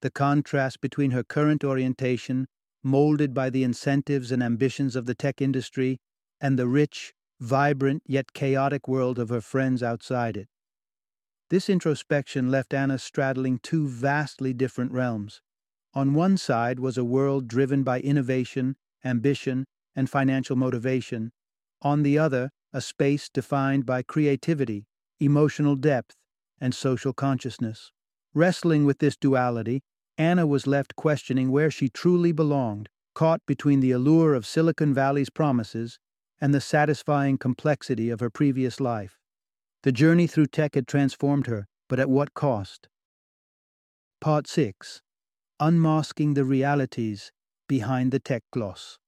the 0.00 0.10
contrast 0.10 0.80
between 0.80 1.10
her 1.10 1.24
current 1.24 1.64
orientation, 1.64 2.46
molded 2.84 3.34
by 3.34 3.50
the 3.50 3.64
incentives 3.64 4.30
and 4.30 4.40
ambitions 4.40 4.94
of 4.94 5.06
the 5.06 5.14
tech 5.16 5.42
industry, 5.42 5.98
and 6.40 6.56
the 6.56 6.68
rich, 6.68 7.12
vibrant, 7.40 8.04
yet 8.06 8.32
chaotic 8.32 8.86
world 8.86 9.18
of 9.18 9.30
her 9.30 9.40
friends 9.40 9.82
outside 9.82 10.36
it. 10.36 10.48
This 11.50 11.70
introspection 11.70 12.50
left 12.50 12.74
Anna 12.74 12.98
straddling 12.98 13.58
two 13.58 13.88
vastly 13.88 14.52
different 14.52 14.92
realms. 14.92 15.40
On 15.94 16.12
one 16.12 16.36
side 16.36 16.78
was 16.78 16.98
a 16.98 17.04
world 17.04 17.48
driven 17.48 17.82
by 17.82 18.00
innovation, 18.00 18.76
ambition, 19.02 19.64
and 19.96 20.10
financial 20.10 20.56
motivation. 20.56 21.32
On 21.80 22.02
the 22.02 22.18
other, 22.18 22.50
a 22.74 22.82
space 22.82 23.30
defined 23.30 23.86
by 23.86 24.02
creativity, 24.02 24.86
emotional 25.20 25.74
depth, 25.74 26.14
and 26.60 26.74
social 26.74 27.14
consciousness. 27.14 27.92
Wrestling 28.34 28.84
with 28.84 28.98
this 28.98 29.16
duality, 29.16 29.80
Anna 30.18 30.46
was 30.46 30.66
left 30.66 30.96
questioning 30.96 31.50
where 31.50 31.70
she 31.70 31.88
truly 31.88 32.32
belonged, 32.32 32.90
caught 33.14 33.40
between 33.46 33.80
the 33.80 33.92
allure 33.92 34.34
of 34.34 34.46
Silicon 34.46 34.92
Valley's 34.92 35.30
promises 35.30 35.98
and 36.40 36.52
the 36.52 36.60
satisfying 36.60 37.38
complexity 37.38 38.10
of 38.10 38.20
her 38.20 38.28
previous 38.28 38.80
life. 38.80 39.17
The 39.88 39.92
journey 39.92 40.26
through 40.26 40.48
tech 40.48 40.74
had 40.74 40.86
transformed 40.86 41.46
her, 41.46 41.66
but 41.88 41.98
at 41.98 42.10
what 42.10 42.34
cost? 42.34 42.88
Part 44.20 44.46
6 44.46 45.00
Unmasking 45.60 46.34
the 46.34 46.44
Realities 46.44 47.32
Behind 47.66 48.12
the 48.12 48.18
Tech 48.18 48.42
Gloss. 48.52 48.98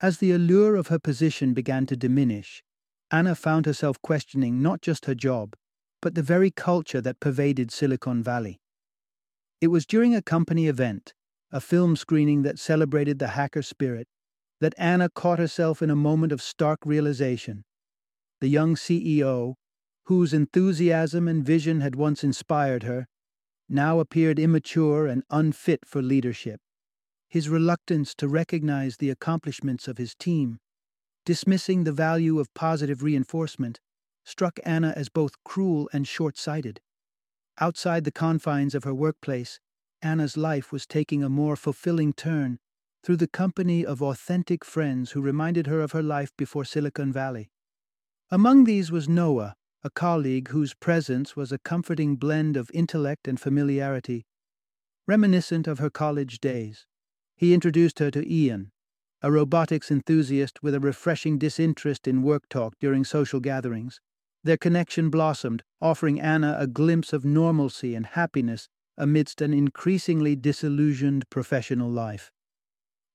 As 0.00 0.18
the 0.18 0.30
allure 0.30 0.76
of 0.76 0.86
her 0.86 1.00
position 1.00 1.52
began 1.52 1.84
to 1.86 1.96
diminish, 1.96 2.62
Anna 3.10 3.34
found 3.34 3.66
herself 3.66 4.00
questioning 4.02 4.62
not 4.62 4.82
just 4.82 5.06
her 5.06 5.16
job, 5.16 5.56
but 6.00 6.14
the 6.14 6.22
very 6.22 6.52
culture 6.52 7.00
that 7.00 7.18
pervaded 7.18 7.72
Silicon 7.72 8.22
Valley. 8.22 8.60
It 9.60 9.66
was 9.66 9.84
during 9.84 10.14
a 10.14 10.22
company 10.22 10.68
event, 10.68 11.12
a 11.50 11.60
film 11.60 11.96
screening 11.96 12.42
that 12.42 12.60
celebrated 12.60 13.18
the 13.18 13.34
hacker 13.34 13.62
spirit, 13.62 14.06
that 14.60 14.74
Anna 14.78 15.08
caught 15.08 15.40
herself 15.40 15.82
in 15.82 15.90
a 15.90 15.96
moment 15.96 16.30
of 16.30 16.40
stark 16.40 16.78
realization. 16.84 17.64
The 18.40 18.48
young 18.48 18.74
CEO, 18.74 19.54
whose 20.04 20.32
enthusiasm 20.32 21.28
and 21.28 21.44
vision 21.44 21.80
had 21.80 21.96
once 21.96 22.22
inspired 22.22 22.82
her, 22.82 23.06
now 23.68 23.98
appeared 23.98 24.38
immature 24.38 25.06
and 25.06 25.22
unfit 25.30 25.80
for 25.84 26.02
leadership 26.02 26.60
his 27.28 27.48
reluctance 27.48 28.14
to 28.14 28.28
recognize 28.28 28.96
the 28.96 29.10
accomplishments 29.10 29.88
of 29.88 29.98
his 29.98 30.14
team, 30.14 30.58
dismissing 31.24 31.84
the 31.84 31.92
value 31.92 32.38
of 32.38 32.52
positive 32.54 33.02
reinforcement, 33.02 33.80
struck 34.24 34.58
Anna 34.64 34.92
as 34.96 35.08
both 35.08 35.32
cruel 35.44 35.88
and 35.92 36.06
short 36.06 36.38
sighted. 36.38 36.80
Outside 37.58 38.04
the 38.04 38.12
confines 38.12 38.74
of 38.74 38.84
her 38.84 38.94
workplace, 38.94 39.60
Anna's 40.02 40.36
life 40.36 40.72
was 40.72 40.86
taking 40.86 41.22
a 41.22 41.28
more 41.28 41.56
fulfilling 41.56 42.12
turn 42.12 42.58
through 43.02 43.16
the 43.16 43.28
company 43.28 43.84
of 43.84 44.02
authentic 44.02 44.64
friends 44.64 45.12
who 45.12 45.20
reminded 45.20 45.66
her 45.66 45.80
of 45.80 45.92
her 45.92 46.02
life 46.02 46.30
before 46.36 46.64
Silicon 46.64 47.12
Valley. 47.12 47.50
Among 48.30 48.64
these 48.64 48.90
was 48.90 49.08
Noah, 49.08 49.54
a 49.84 49.90
colleague 49.90 50.48
whose 50.48 50.74
presence 50.74 51.36
was 51.36 51.52
a 51.52 51.58
comforting 51.58 52.16
blend 52.16 52.56
of 52.56 52.70
intellect 52.74 53.28
and 53.28 53.38
familiarity, 53.38 54.26
reminiscent 55.06 55.68
of 55.68 55.78
her 55.78 55.90
college 55.90 56.40
days. 56.40 56.86
He 57.36 57.54
introduced 57.54 58.00
her 58.00 58.10
to 58.10 58.28
Ian, 58.28 58.72
a 59.22 59.30
robotics 59.30 59.92
enthusiast 59.92 60.60
with 60.60 60.74
a 60.74 60.80
refreshing 60.80 61.38
disinterest 61.38 62.08
in 62.08 62.22
work 62.22 62.48
talk 62.48 62.74
during 62.80 63.04
social 63.04 63.38
gatherings. 63.38 64.00
Their 64.42 64.56
connection 64.56 65.08
blossomed, 65.08 65.62
offering 65.80 66.20
Anna 66.20 66.56
a 66.58 66.66
glimpse 66.66 67.12
of 67.12 67.24
normalcy 67.24 67.94
and 67.94 68.06
happiness 68.06 68.68
amidst 68.98 69.40
an 69.40 69.54
increasingly 69.54 70.34
disillusioned 70.34 71.30
professional 71.30 71.90
life. 71.90 72.32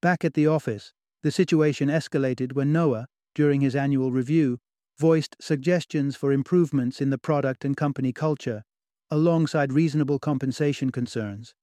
Back 0.02 0.24
at 0.24 0.36
the 0.36 0.48
office, 0.48 0.94
the 1.22 1.32
situation 1.32 1.90
escalated 1.90 2.54
when 2.54 2.72
Noah, 2.72 3.08
during 3.36 3.60
his 3.60 3.76
annual 3.76 4.14
review, 4.14 4.60
voiced 5.02 5.36
suggestions 5.42 6.16
for 6.16 6.32
improvements 6.32 7.02
in 7.02 7.10
the 7.10 7.18
product 7.18 7.66
and 7.66 7.76
company 7.76 8.14
culture, 8.14 8.62
alongside 9.10 9.74
reasonable 9.74 10.20
compensation 10.20 10.92
concerns. 10.92 11.56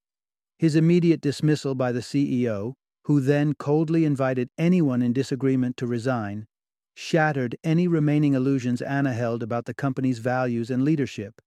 His 0.58 0.74
immediate 0.74 1.20
dismissal 1.20 1.76
by 1.76 1.92
the 1.92 2.00
CEO, 2.00 2.72
who 3.04 3.20
then 3.20 3.54
coldly 3.54 4.04
invited 4.04 4.48
anyone 4.58 5.02
in 5.02 5.12
disagreement 5.12 5.76
to 5.76 5.86
resign, 5.86 6.48
shattered 6.96 7.54
any 7.62 7.86
remaining 7.86 8.34
illusions 8.34 8.82
Anna 8.82 9.12
held 9.12 9.44
about 9.44 9.66
the 9.66 9.72
company's 9.84 10.18
values 10.18 10.68
and 10.68 10.82
leadership. 10.82 11.40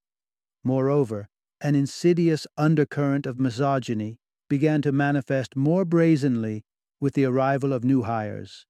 Moreover, 0.64 1.28
an 1.60 1.74
insidious 1.74 2.46
undercurrent 2.56 3.26
of 3.26 3.38
misogyny 3.38 4.16
began 4.48 4.80
to 4.80 4.92
manifest 4.92 5.56
more 5.56 5.84
brazenly 5.84 6.64
with 7.00 7.12
the 7.12 7.26
arrival 7.26 7.70
of 7.74 7.84
new 7.84 8.04
hires. 8.04 8.64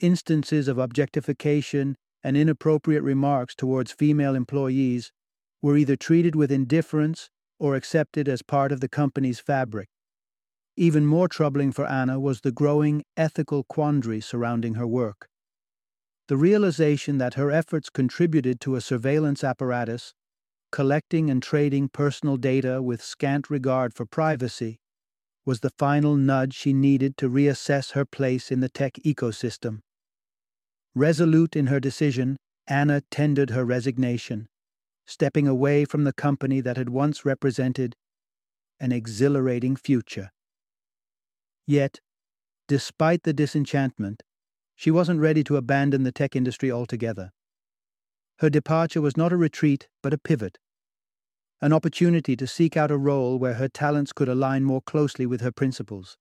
Instances 0.00 0.68
of 0.68 0.76
objectification 0.76 1.96
and 2.22 2.36
inappropriate 2.36 3.02
remarks 3.02 3.54
towards 3.54 3.92
female 3.92 4.34
employees 4.34 5.12
were 5.62 5.76
either 5.76 5.96
treated 5.96 6.34
with 6.34 6.52
indifference 6.52 7.30
or 7.58 7.74
accepted 7.74 8.28
as 8.28 8.42
part 8.42 8.72
of 8.72 8.80
the 8.80 8.88
company's 8.88 9.40
fabric. 9.40 9.88
Even 10.76 11.04
more 11.04 11.28
troubling 11.28 11.72
for 11.72 11.86
Anna 11.86 12.18
was 12.18 12.40
the 12.40 12.52
growing 12.52 13.04
ethical 13.16 13.64
quandary 13.64 14.20
surrounding 14.20 14.74
her 14.74 14.86
work. 14.86 15.28
The 16.28 16.36
realization 16.36 17.18
that 17.18 17.34
her 17.34 17.50
efforts 17.50 17.90
contributed 17.90 18.60
to 18.62 18.76
a 18.76 18.80
surveillance 18.80 19.42
apparatus, 19.42 20.14
collecting 20.70 21.28
and 21.28 21.42
trading 21.42 21.88
personal 21.88 22.36
data 22.36 22.80
with 22.80 23.02
scant 23.02 23.50
regard 23.50 23.92
for 23.92 24.06
privacy, 24.06 24.78
was 25.44 25.60
the 25.60 25.70
final 25.70 26.16
nudge 26.16 26.54
she 26.54 26.72
needed 26.72 27.16
to 27.16 27.28
reassess 27.28 27.92
her 27.92 28.04
place 28.04 28.50
in 28.52 28.60
the 28.60 28.68
tech 28.68 28.94
ecosystem. 29.04 29.80
Resolute 30.94 31.54
in 31.54 31.68
her 31.68 31.78
decision, 31.78 32.36
Anna 32.66 33.02
tendered 33.10 33.50
her 33.50 33.64
resignation, 33.64 34.48
stepping 35.06 35.46
away 35.46 35.84
from 35.84 36.04
the 36.04 36.12
company 36.12 36.60
that 36.60 36.76
had 36.76 36.88
once 36.88 37.24
represented 37.24 37.94
an 38.80 38.92
exhilarating 38.92 39.76
future. 39.76 40.30
Yet, 41.66 42.00
despite 42.66 43.22
the 43.22 43.32
disenchantment, 43.32 44.22
she 44.74 44.90
wasn't 44.90 45.20
ready 45.20 45.44
to 45.44 45.56
abandon 45.56 46.02
the 46.02 46.12
tech 46.12 46.34
industry 46.34 46.72
altogether. 46.72 47.30
Her 48.38 48.50
departure 48.50 49.00
was 49.00 49.16
not 49.16 49.32
a 49.32 49.36
retreat, 49.36 49.88
but 50.02 50.14
a 50.14 50.18
pivot, 50.18 50.58
an 51.60 51.72
opportunity 51.72 52.34
to 52.36 52.46
seek 52.46 52.76
out 52.76 52.90
a 52.90 52.96
role 52.96 53.38
where 53.38 53.54
her 53.54 53.68
talents 53.68 54.12
could 54.12 54.28
align 54.28 54.64
more 54.64 54.80
closely 54.80 55.26
with 55.26 55.42
her 55.42 55.52
principles. 55.52 56.16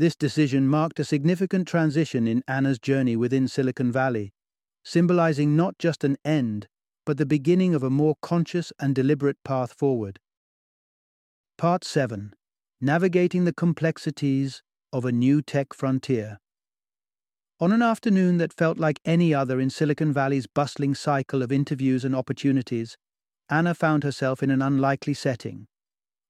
This 0.00 0.16
decision 0.16 0.66
marked 0.66 0.98
a 0.98 1.04
significant 1.04 1.68
transition 1.68 2.26
in 2.26 2.42
Anna's 2.48 2.78
journey 2.78 3.16
within 3.16 3.46
Silicon 3.46 3.92
Valley, 3.92 4.32
symbolizing 4.82 5.56
not 5.56 5.76
just 5.78 6.04
an 6.04 6.16
end, 6.24 6.68
but 7.04 7.18
the 7.18 7.26
beginning 7.26 7.74
of 7.74 7.82
a 7.82 7.90
more 7.90 8.14
conscious 8.22 8.72
and 8.80 8.94
deliberate 8.94 9.36
path 9.44 9.74
forward. 9.74 10.18
Part 11.58 11.84
7 11.84 12.32
Navigating 12.80 13.44
the 13.44 13.52
Complexities 13.52 14.62
of 14.90 15.04
a 15.04 15.12
New 15.12 15.42
Tech 15.42 15.74
Frontier. 15.74 16.38
On 17.60 17.70
an 17.70 17.82
afternoon 17.82 18.38
that 18.38 18.54
felt 18.54 18.78
like 18.78 19.00
any 19.04 19.34
other 19.34 19.60
in 19.60 19.68
Silicon 19.68 20.14
Valley's 20.14 20.46
bustling 20.46 20.94
cycle 20.94 21.42
of 21.42 21.52
interviews 21.52 22.06
and 22.06 22.16
opportunities, 22.16 22.96
Anna 23.50 23.74
found 23.74 24.04
herself 24.04 24.42
in 24.42 24.50
an 24.50 24.62
unlikely 24.62 25.12
setting 25.12 25.66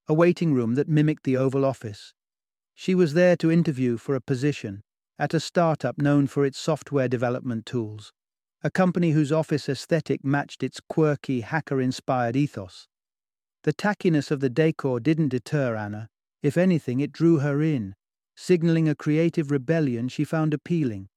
a 0.08 0.12
waiting 0.12 0.54
room 0.54 0.74
that 0.74 0.88
mimicked 0.88 1.22
the 1.22 1.36
Oval 1.36 1.64
Office. 1.64 2.14
She 2.80 2.94
was 2.94 3.12
there 3.12 3.36
to 3.36 3.50
interview 3.50 3.98
for 3.98 4.14
a 4.14 4.22
position 4.22 4.80
at 5.18 5.34
a 5.34 5.38
startup 5.38 5.98
known 5.98 6.26
for 6.26 6.46
its 6.46 6.58
software 6.58 7.08
development 7.08 7.66
tools, 7.66 8.10
a 8.64 8.70
company 8.70 9.10
whose 9.10 9.30
office 9.30 9.68
aesthetic 9.68 10.24
matched 10.24 10.62
its 10.62 10.80
quirky, 10.88 11.42
hacker 11.42 11.78
inspired 11.78 12.36
ethos. 12.36 12.88
The 13.64 13.74
tackiness 13.74 14.30
of 14.30 14.40
the 14.40 14.48
decor 14.48 14.98
didn't 14.98 15.28
deter 15.28 15.76
Anna. 15.76 16.08
If 16.42 16.56
anything, 16.56 17.00
it 17.00 17.12
drew 17.12 17.40
her 17.40 17.60
in, 17.60 17.96
signaling 18.34 18.88
a 18.88 18.94
creative 18.94 19.50
rebellion 19.50 20.08
she 20.08 20.24
found 20.24 20.54
appealing. 20.54 21.10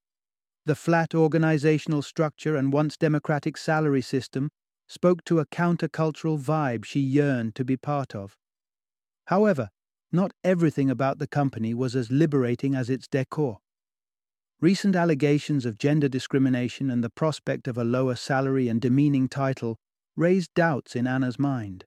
The 0.66 0.76
flat 0.76 1.16
organizational 1.16 2.02
structure 2.02 2.58
and 2.58 2.74
once 2.74 2.98
democratic 2.98 3.56
salary 3.56 4.02
system 4.02 4.50
spoke 4.90 5.24
to 5.24 5.40
a 5.40 5.46
countercultural 5.46 6.38
vibe 6.38 6.84
she 6.84 7.00
yearned 7.00 7.56
to 7.56 7.64
be 7.64 7.78
part 7.78 8.14
of. 8.14 8.36
However, 9.28 9.70
not 10.14 10.32
everything 10.44 10.92
about 10.92 11.18
the 11.18 11.28
company 11.28 11.74
was 11.74 11.96
as 11.96 12.12
liberating 12.12 12.76
as 12.76 12.88
its 12.88 13.08
decor. 13.08 13.58
Recent 14.62 14.96
allegations 14.96 15.66
of 15.66 15.80
gender 15.80 16.08
discrimination 16.08 16.92
and 16.92 17.04
the 17.04 17.10
prospect 17.10 17.68
of 17.68 17.78
a 17.78 17.84
lower 17.84 18.16
salary 18.16 18.68
and 18.70 18.80
demeaning 18.80 19.28
title 19.28 19.76
raised 20.16 20.54
doubts 20.54 20.96
in 20.96 21.08
Anna's 21.08 21.40
mind. 21.40 21.86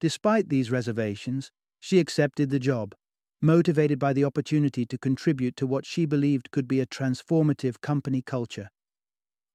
Despite 0.00 0.48
these 0.48 0.70
reservations, 0.70 1.50
she 1.80 1.98
accepted 1.98 2.50
the 2.50 2.60
job, 2.60 2.94
motivated 3.40 3.98
by 3.98 4.12
the 4.12 4.24
opportunity 4.24 4.86
to 4.86 4.96
contribute 4.96 5.56
to 5.56 5.66
what 5.66 5.84
she 5.84 6.06
believed 6.06 6.52
could 6.52 6.68
be 6.68 6.78
a 6.78 6.86
transformative 6.86 7.80
company 7.80 8.22
culture. 8.22 8.70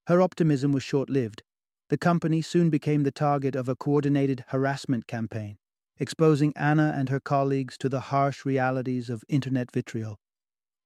Her 0.07 0.21
optimism 0.21 0.73
was 0.73 0.83
short 0.83 1.09
lived. 1.09 1.41
The 1.89 1.97
company 1.97 2.41
soon 2.41 2.69
became 2.69 3.03
the 3.03 3.11
target 3.11 3.55
of 3.55 3.69
a 3.69 3.75
coordinated 3.75 4.43
harassment 4.49 5.07
campaign 5.07 5.57
exposing 5.99 6.53
Anna 6.55 6.93
and 6.95 7.09
her 7.09 7.19
colleagues 7.19 7.77
to 7.79 7.89
the 7.89 7.99
harsh 8.11 8.45
realities 8.45 9.09
of 9.09 9.23
internet 9.27 9.71
vitriol. 9.71 10.17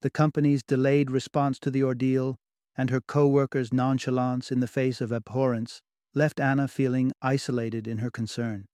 The 0.01 0.09
company's 0.09 0.63
delayed 0.63 1.11
response 1.11 1.59
to 1.59 1.71
the 1.71 1.83
ordeal 1.83 2.37
and 2.75 2.89
her 2.89 3.01
co 3.01 3.27
workers' 3.27 3.73
nonchalance 3.73 4.51
in 4.51 4.59
the 4.59 4.67
face 4.67 5.01
of 5.01 5.11
abhorrence 5.11 5.81
left 6.13 6.39
Anna 6.39 6.67
feeling 6.67 7.11
isolated 7.21 7.87
in 7.87 7.99
her 7.99 8.11
concern. 8.11 8.65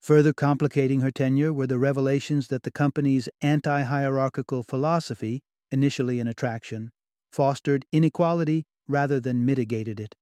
Further 0.00 0.32
complicating 0.32 1.00
her 1.00 1.10
tenure 1.10 1.52
were 1.52 1.66
the 1.66 1.78
revelations 1.78 2.48
that 2.48 2.62
the 2.62 2.70
company's 2.70 3.28
anti 3.42 3.82
hierarchical 3.82 4.62
philosophy, 4.62 5.42
initially 5.70 6.20
an 6.20 6.26
attraction, 6.26 6.90
fostered 7.30 7.84
inequality 7.92 8.64
rather 8.88 9.20
than 9.20 9.44
mitigated 9.44 10.00
it. 10.00 10.14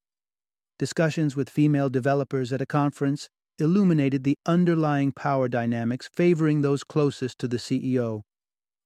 Discussions 0.79 1.37
with 1.37 1.51
female 1.51 1.91
developers 1.91 2.53
at 2.53 2.61
a 2.61 2.67
conference 2.67 3.29
illuminated 3.59 4.25
the 4.25 4.37
underlying 4.47 5.13
power 5.13 5.49
dynamics 5.49 6.09
favoring 6.15 6.63
those 6.63 6.85
closest 6.85 7.39
to 7.39 7.49
the 7.49 7.57
CEO, 7.57 8.23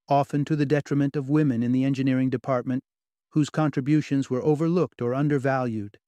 often 0.09 0.45
to 0.45 0.57
the 0.57 0.67
detriment 0.67 1.17
of 1.17 1.29
women 1.29 1.63
in 1.63 1.73
the 1.73 1.85
engineering 1.85 2.31
department 2.31 2.83
whose 3.31 3.51
contributions 3.51 4.29
were 4.29 4.43
overlooked 4.43 5.01
or 5.01 5.15
undervalued. 5.15 5.99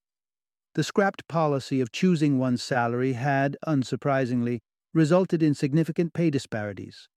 The 0.74 0.85
scrapped 0.85 1.27
policy 1.29 1.81
of 1.81 1.92
choosing 1.92 2.38
one's 2.38 2.62
salary 2.62 3.12
had, 3.12 3.57
unsurprisingly, 3.66 4.61
resulted 4.92 5.42
in 5.42 5.55
significant 5.55 6.12
pay 6.12 6.31
disparities. 6.31 7.09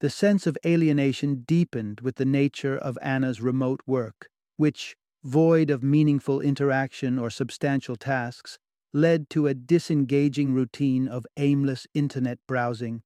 The 0.00 0.10
sense 0.10 0.46
of 0.46 0.58
alienation 0.64 1.44
deepened 1.46 2.00
with 2.00 2.16
the 2.16 2.24
nature 2.24 2.76
of 2.76 2.98
Anna's 3.02 3.40
remote 3.40 3.80
work, 3.86 4.28
which, 4.56 4.94
void 5.24 5.70
of 5.70 5.82
meaningful 5.82 6.40
interaction 6.40 7.18
or 7.18 7.30
substantial 7.30 7.96
tasks, 7.96 8.58
led 8.96 9.28
to 9.28 9.46
a 9.46 9.52
disengaging 9.52 10.54
routine 10.54 11.06
of 11.06 11.26
aimless 11.36 11.86
internet 11.92 12.38
browsing. 12.48 13.02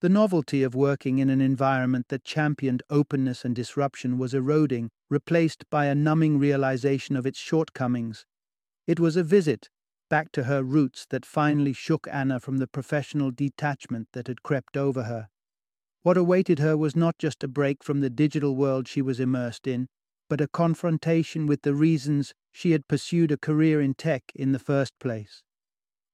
The 0.00 0.08
novelty 0.08 0.62
of 0.62 0.74
working 0.74 1.18
in 1.18 1.28
an 1.28 1.42
environment 1.42 2.06
that 2.08 2.24
championed 2.24 2.82
openness 2.88 3.44
and 3.44 3.54
disruption 3.54 4.16
was 4.16 4.32
eroding, 4.32 4.90
replaced 5.10 5.68
by 5.68 5.86
a 5.86 5.94
numbing 5.94 6.38
realization 6.38 7.16
of 7.16 7.26
its 7.26 7.38
shortcomings. 7.38 8.24
It 8.86 8.98
was 8.98 9.14
a 9.14 9.22
visit 9.22 9.68
back 10.08 10.32
to 10.32 10.44
her 10.44 10.62
roots 10.62 11.04
that 11.10 11.26
finally 11.26 11.74
shook 11.74 12.08
Anna 12.10 12.40
from 12.40 12.56
the 12.56 12.66
professional 12.66 13.30
detachment 13.30 14.08
that 14.14 14.26
had 14.26 14.42
crept 14.42 14.74
over 14.74 15.02
her. 15.02 15.28
What 16.02 16.16
awaited 16.16 16.60
her 16.60 16.78
was 16.78 16.96
not 16.96 17.18
just 17.18 17.44
a 17.44 17.48
break 17.48 17.84
from 17.84 18.00
the 18.00 18.08
digital 18.08 18.56
world 18.56 18.88
she 18.88 19.02
was 19.02 19.20
immersed 19.20 19.66
in, 19.66 19.88
but 20.30 20.40
a 20.40 20.48
confrontation 20.48 21.44
with 21.44 21.62
the 21.62 21.74
reasons 21.74 22.32
she 22.52 22.70
had 22.70 22.86
pursued 22.86 23.32
a 23.32 23.36
career 23.36 23.82
in 23.82 23.92
tech 23.92 24.22
in 24.34 24.52
the 24.52 24.60
first 24.60 24.96
place. 25.00 25.42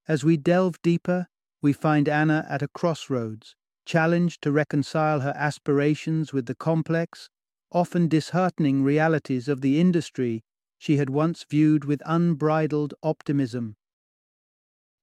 As 0.09 0.25
we 0.25 0.39
delve 0.39 0.81
deeper, 0.83 1.27
we 1.61 1.75
find 1.75 2.09
Anna 2.09 2.47
at 2.49 2.63
a 2.63 2.69
crossroads, 2.69 3.55
challenged 3.85 4.41
to 4.43 4.51
reconcile 4.51 5.21
her 5.21 5.35
aspirations 5.37 6.33
with 6.33 6.47
the 6.47 6.55
complex, 6.55 7.29
often 7.71 8.09
disheartening 8.09 8.83
realities 8.83 9.49
of 9.49 9.61
the 9.61 9.79
industry 9.79 10.43
she 10.79 10.97
had 10.97 11.11
once 11.11 11.45
viewed 11.49 11.85
with 11.85 12.01
unbridled 12.07 12.95
optimism. 13.03 13.77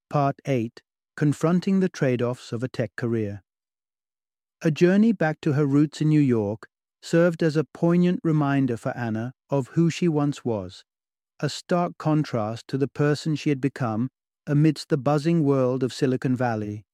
Part 0.09 0.37
8 0.45 0.81
Confronting 1.15 1.81
the 1.81 1.89
Trade 1.89 2.23
Offs 2.23 2.51
of 2.51 2.63
a 2.63 2.67
Tech 2.67 2.95
Career. 2.95 3.43
A 4.63 4.71
journey 4.71 5.11
back 5.11 5.39
to 5.41 5.53
her 5.53 5.67
roots 5.67 6.01
in 6.01 6.09
New 6.09 6.19
York 6.19 6.67
served 7.03 7.43
as 7.43 7.57
a 7.57 7.65
poignant 7.65 8.17
reminder 8.23 8.77
for 8.77 8.95
Anna 8.97 9.33
of 9.49 9.67
who 9.69 9.89
she 9.89 10.07
once 10.07 10.45
was, 10.45 10.85
a 11.41 11.49
stark 11.49 11.97
contrast 11.97 12.65
to 12.69 12.77
the 12.77 12.87
person 12.87 13.35
she 13.35 13.49
had 13.49 13.59
become 13.59 14.09
amidst 14.47 14.87
the 14.87 14.97
buzzing 14.97 15.43
world 15.43 15.83
of 15.83 15.93
Silicon 15.93 16.33
Valley. 16.33 16.85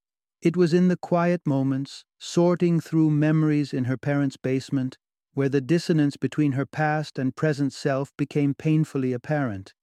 It 0.41 0.58
was 0.58 0.74
in 0.74 0.88
the 0.88 0.98
quiet 0.98 1.41
moments, 1.45 2.06
sorting 2.19 2.80
through 2.80 3.12
memories 3.12 3.72
in 3.72 3.84
her 3.86 3.98
parents' 3.98 4.36
basement, 4.36 4.98
where 5.34 5.50
the 5.50 5.62
dissonance 5.62 6.17
between 6.17 6.54
her 6.54 6.65
past 6.65 7.19
and 7.19 7.36
present 7.36 7.72
self 7.72 8.12
became 8.17 8.56
painfully 8.56 9.13
apparent. 9.13 9.74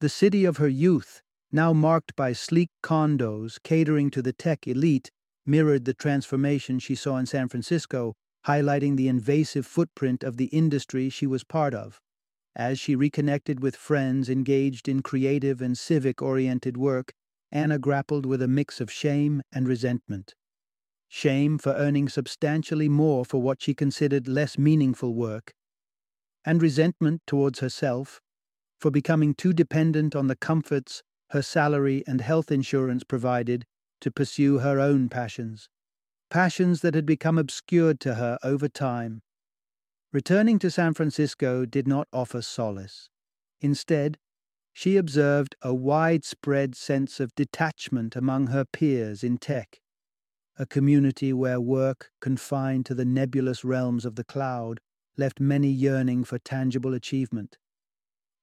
The 0.00 0.08
city 0.08 0.44
of 0.44 0.56
her 0.56 0.68
youth, 0.68 1.22
now 1.52 1.72
marked 1.72 2.16
by 2.16 2.32
sleek 2.32 2.70
condos 2.82 3.58
catering 3.62 4.10
to 4.10 4.20
the 4.22 4.32
tech 4.32 4.66
elite, 4.66 5.12
mirrored 5.46 5.84
the 5.84 5.94
transformation 5.94 6.80
she 6.80 6.96
saw 6.96 7.18
in 7.18 7.26
San 7.26 7.48
Francisco, 7.48 8.14
highlighting 8.46 8.96
the 8.96 9.08
invasive 9.08 9.66
footprint 9.66 10.22
of 10.22 10.36
the 10.36 10.46
industry 10.46 11.08
she 11.08 11.26
was 11.26 11.44
part 11.44 11.74
of. 11.74 12.00
As 12.56 12.78
she 12.78 12.94
reconnected 12.94 13.60
with 13.60 13.74
friends 13.74 14.28
engaged 14.28 14.88
in 14.88 15.02
creative 15.02 15.60
and 15.60 15.76
civic 15.76 16.22
oriented 16.22 16.76
work, 16.76 17.12
Anna 17.50 17.78
grappled 17.78 18.26
with 18.26 18.42
a 18.42 18.48
mix 18.48 18.80
of 18.80 18.90
shame 18.90 19.42
and 19.52 19.66
resentment. 19.66 20.34
Shame 21.08 21.58
for 21.58 21.72
earning 21.72 22.08
substantially 22.08 22.88
more 22.88 23.24
for 23.24 23.40
what 23.40 23.62
she 23.62 23.74
considered 23.74 24.28
less 24.28 24.58
meaningful 24.58 25.14
work, 25.14 25.52
and 26.44 26.60
resentment 26.60 27.22
towards 27.26 27.60
herself 27.60 28.20
for 28.78 28.90
becoming 28.90 29.34
too 29.34 29.52
dependent 29.52 30.14
on 30.14 30.26
the 30.26 30.36
comforts 30.36 31.02
her 31.30 31.42
salary 31.42 32.04
and 32.06 32.20
health 32.20 32.52
insurance 32.52 33.02
provided 33.02 33.64
to 34.00 34.10
pursue 34.10 34.58
her 34.58 34.78
own 34.78 35.08
passions. 35.08 35.68
Passions 36.34 36.80
that 36.80 36.96
had 36.96 37.06
become 37.06 37.38
obscured 37.38 38.00
to 38.00 38.16
her 38.16 38.40
over 38.42 38.66
time 38.68 39.22
Returning 40.12 40.58
to 40.58 40.68
San 40.68 40.92
Francisco 40.92 41.64
did 41.64 41.86
not 41.86 42.08
offer 42.12 42.42
solace. 42.42 43.08
Instead, 43.60 44.18
she 44.72 44.96
observed 44.96 45.54
a 45.62 45.72
widespread 45.72 46.74
sense 46.74 47.20
of 47.20 47.36
detachment 47.36 48.16
among 48.16 48.48
her 48.48 48.64
peers 48.64 49.22
in 49.22 49.38
tech, 49.38 49.78
a 50.58 50.66
community 50.66 51.32
where 51.32 51.60
work, 51.60 52.10
confined 52.20 52.84
to 52.86 52.96
the 52.96 53.04
nebulous 53.04 53.62
realms 53.62 54.04
of 54.04 54.16
the 54.16 54.24
cloud, 54.24 54.80
left 55.16 55.38
many 55.38 55.68
yearning 55.68 56.24
for 56.24 56.40
tangible 56.40 56.94
achievement. 56.94 57.58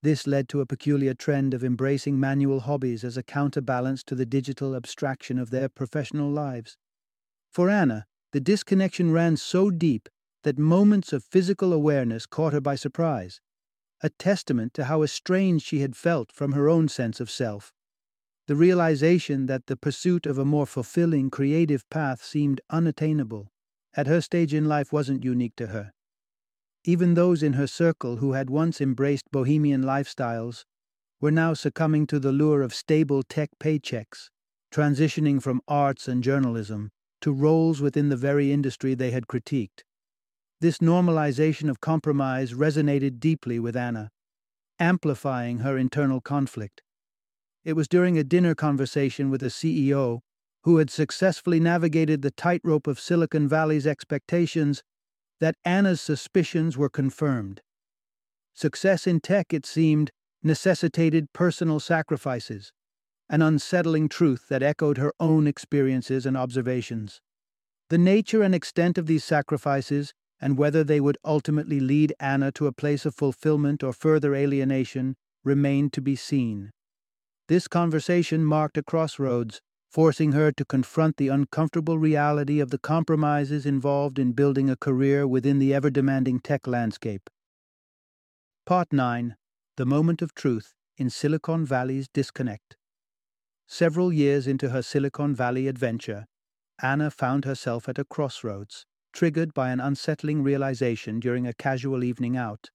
This 0.02 0.26
led 0.26 0.48
to 0.48 0.62
a 0.62 0.66
peculiar 0.66 1.14
trend 1.14 1.54
of 1.54 1.62
embracing 1.62 2.18
manual 2.18 2.62
hobbies 2.62 3.04
as 3.04 3.18
a 3.18 3.24
counterbalance 3.24 4.02
to 4.06 4.16
the 4.16 4.26
digital 4.26 4.78
abstraction 4.78 5.38
of 5.38 5.50
their 5.50 5.68
professional 5.68 6.32
lives. 6.32 6.78
For 7.52 7.70
Anna, 7.70 8.06
the 8.32 8.40
disconnection 8.40 9.12
ran 9.12 9.36
so 9.36 9.70
deep 9.70 10.08
that 10.44 10.58
moments 10.58 11.12
of 11.12 11.26
physical 11.26 11.74
awareness 11.74 12.26
caught 12.26 12.54
her 12.54 12.62
by 12.62 12.76
surprise, 12.76 13.42
a 14.02 14.10
testament 14.10 14.74
to 14.76 14.86
how 14.86 15.04
estranged 15.04 15.66
she 15.66 15.80
had 15.80 15.98
felt 15.98 16.32
from 16.32 16.54
her 16.54 16.70
own 16.70 16.88
sense 16.88 17.20
of 17.20 17.30
self. 17.30 17.74
The 18.48 18.56
realization 18.56 19.48
that 19.48 19.68
the 19.68 19.76
pursuit 19.76 20.26
of 20.26 20.38
a 20.38 20.46
more 20.46 20.66
fulfilling 20.66 21.30
creative 21.30 21.88
path 21.90 22.24
seemed 22.24 22.62
unattainable 22.70 23.52
at 23.96 24.08
her 24.08 24.22
stage 24.22 24.54
in 24.54 24.66
life 24.66 24.94
wasn't 24.94 25.26
unique 25.26 25.58
to 25.58 25.68
her. 25.68 25.92
Even 26.86 27.16
those 27.16 27.44
in 27.44 27.54
her 27.54 27.68
circle 27.68 28.18
who 28.18 28.32
had 28.32 28.50
once 28.50 28.80
embraced 28.80 29.30
bohemian 29.30 29.84
lifestyles 29.84 30.64
were 31.20 31.32
now 31.32 31.54
succumbing 31.54 32.08
to 32.08 32.20
the 32.20 32.32
lure 32.32 32.62
of 32.62 32.74
stable 32.74 33.24
tech 33.24 33.50
paychecks, 33.60 34.30
transitioning 34.72 35.42
from 35.42 35.62
arts 35.68 36.08
and 36.08 36.24
journalism 36.24 36.92
to 37.22 37.32
roles 37.32 37.82
within 37.82 38.10
the 38.10 38.18
very 38.18 38.52
industry 38.52 38.94
they 38.94 39.12
had 39.12 39.28
critiqued. 39.28 39.84
This 40.60 40.78
normalization 40.78 41.70
of 41.70 41.82
compromise 41.82 42.54
resonated 42.54 43.20
deeply 43.20 43.60
with 43.60 43.76
Anna, 43.76 44.12
amplifying 44.80 45.60
her 45.60 45.78
internal 45.78 46.22
conflict. 46.22 46.82
It 47.64 47.74
was 47.74 47.88
during 47.88 48.18
a 48.18 48.24
dinner 48.24 48.56
conversation 48.56 49.30
with 49.30 49.44
a 49.44 49.48
CEO 49.48 50.20
who 50.64 50.78
had 50.78 50.90
successfully 50.90 51.60
navigated 51.60 52.22
the 52.22 52.32
tightrope 52.32 52.88
of 52.88 53.00
Silicon 53.00 53.48
Valley's 53.48 53.88
expectations 53.88 54.84
that 55.40 55.56
Anna's 55.66 56.02
suspicions 56.02 56.78
were 56.78 56.90
confirmed. 56.90 57.62
Success 58.54 59.08
in 59.08 59.20
tech, 59.20 59.54
it 59.54 59.66
seemed, 59.66 60.12
necessitated 60.44 61.34
personal 61.34 61.80
sacrifices, 61.80 62.72
an 63.32 63.42
unsettling 63.42 64.10
truth 64.10 64.50
that 64.50 64.62
echoed 64.62 64.98
her 64.98 65.14
own 65.18 65.48
experiences 65.48 66.26
and 66.26 66.36
observations. 66.36 67.22
The 67.90 67.98
nature 67.98 68.44
and 68.44 68.54
extent 68.54 68.98
of 68.98 69.08
these 69.08 69.24
sacrifices 69.24 70.14
and 70.42 70.58
whether 70.58 70.84
they 70.84 71.00
would 71.00 71.18
ultimately 71.24 71.80
lead 71.80 72.14
Anna 72.20 72.52
to 72.52 72.68
a 72.68 72.74
place 72.74 73.06
of 73.06 73.16
fulfillment 73.16 73.84
or 73.84 73.94
further 73.94 74.36
alienation 74.36 75.16
remained 75.46 75.94
to 75.94 76.02
be 76.02 76.16
seen. 76.16 76.72
This 77.48 77.70
conversation 77.70 78.44
marked 78.44 78.78
a 78.78 78.84
crossroads, 78.84 79.62
forcing 79.90 80.34
her 80.34 80.52
to 80.52 80.66
confront 80.66 81.16
the 81.16 81.30
uncomfortable 81.30 81.98
reality 81.98 82.60
of 82.60 82.70
the 82.70 82.80
compromises 82.80 83.66
involved 83.66 84.20
in 84.20 84.34
building 84.34 84.70
a 84.70 84.76
career 84.76 85.26
within 85.26 85.58
the 85.58 85.74
ever 85.74 85.90
demanding 85.90 86.40
tech 86.40 86.68
landscape. 86.68 87.30
Part 88.66 88.92
9 88.92 89.38
The 89.78 89.86
Moment 89.86 90.22
of 90.22 90.34
Truth 90.34 90.74
in 90.98 91.10
Silicon 91.10 91.66
Valley's 91.66 92.10
Disconnect. 92.10 92.76
Several 93.74 94.12
years 94.12 94.48
into 94.48 94.72
her 94.72 94.82
Silicon 94.82 95.34
Valley 95.34 95.70
adventure, 95.70 96.26
Anna 96.82 97.10
found 97.10 97.46
herself 97.46 97.88
at 97.88 97.98
a 97.98 98.04
crossroads 98.04 98.86
triggered 99.14 99.54
by 99.54 99.72
an 99.72 99.80
unsettling 99.80 100.44
realization 100.44 101.22
during 101.22 101.48
a 101.48 101.54
casual 101.54 102.04
evening 102.04 102.36
out. 102.36 102.70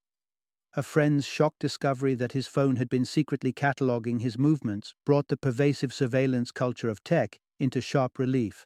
A 0.74 0.82
friend's 0.82 1.26
shocked 1.26 1.58
discovery 1.58 2.14
that 2.14 2.32
his 2.32 2.46
phone 2.46 2.76
had 2.76 2.88
been 2.88 3.04
secretly 3.04 3.52
cataloging 3.52 4.22
his 4.22 4.38
movements 4.38 4.94
brought 5.04 5.28
the 5.28 5.36
pervasive 5.36 5.92
surveillance 5.92 6.50
culture 6.50 6.88
of 6.88 7.04
tech 7.04 7.38
into 7.60 7.82
sharp 7.82 8.18
relief. 8.18 8.64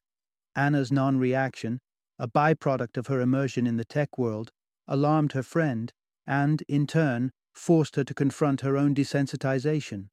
Anna's 0.55 0.93
non 0.93 1.19
reaction, 1.19 1.81
a 2.17 2.29
byproduct 2.29 2.97
of 2.97 3.09
her 3.09 3.21
immersion 3.21 3.67
in 3.67 3.77
the 3.77 3.85
tech 3.85 4.17
world, 4.17 4.53
alarmed 4.87 5.33
her 5.33 5.43
friend 5.43 5.93
and, 6.29 6.63
in 6.69 6.87
turn, 6.87 7.33
forced 7.53 7.97
her 7.97 8.05
to 8.05 8.15
confront 8.15 8.61
her 8.61 8.77
own 8.77 8.95
desensitization. 8.95 10.11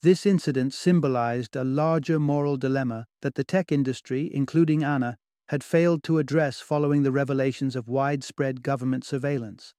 This 0.00 0.26
incident 0.26 0.74
symbolized 0.74 1.56
a 1.56 1.64
larger 1.64 2.20
moral 2.20 2.56
dilemma 2.56 3.06
that 3.22 3.34
the 3.34 3.42
tech 3.42 3.72
industry, 3.72 4.30
including 4.32 4.84
Anna, 4.84 5.18
had 5.48 5.64
failed 5.64 6.04
to 6.04 6.18
address 6.18 6.60
following 6.60 7.02
the 7.02 7.10
revelations 7.10 7.74
of 7.74 7.88
widespread 7.88 8.62
government 8.62 9.04
surveillance. 9.04 9.74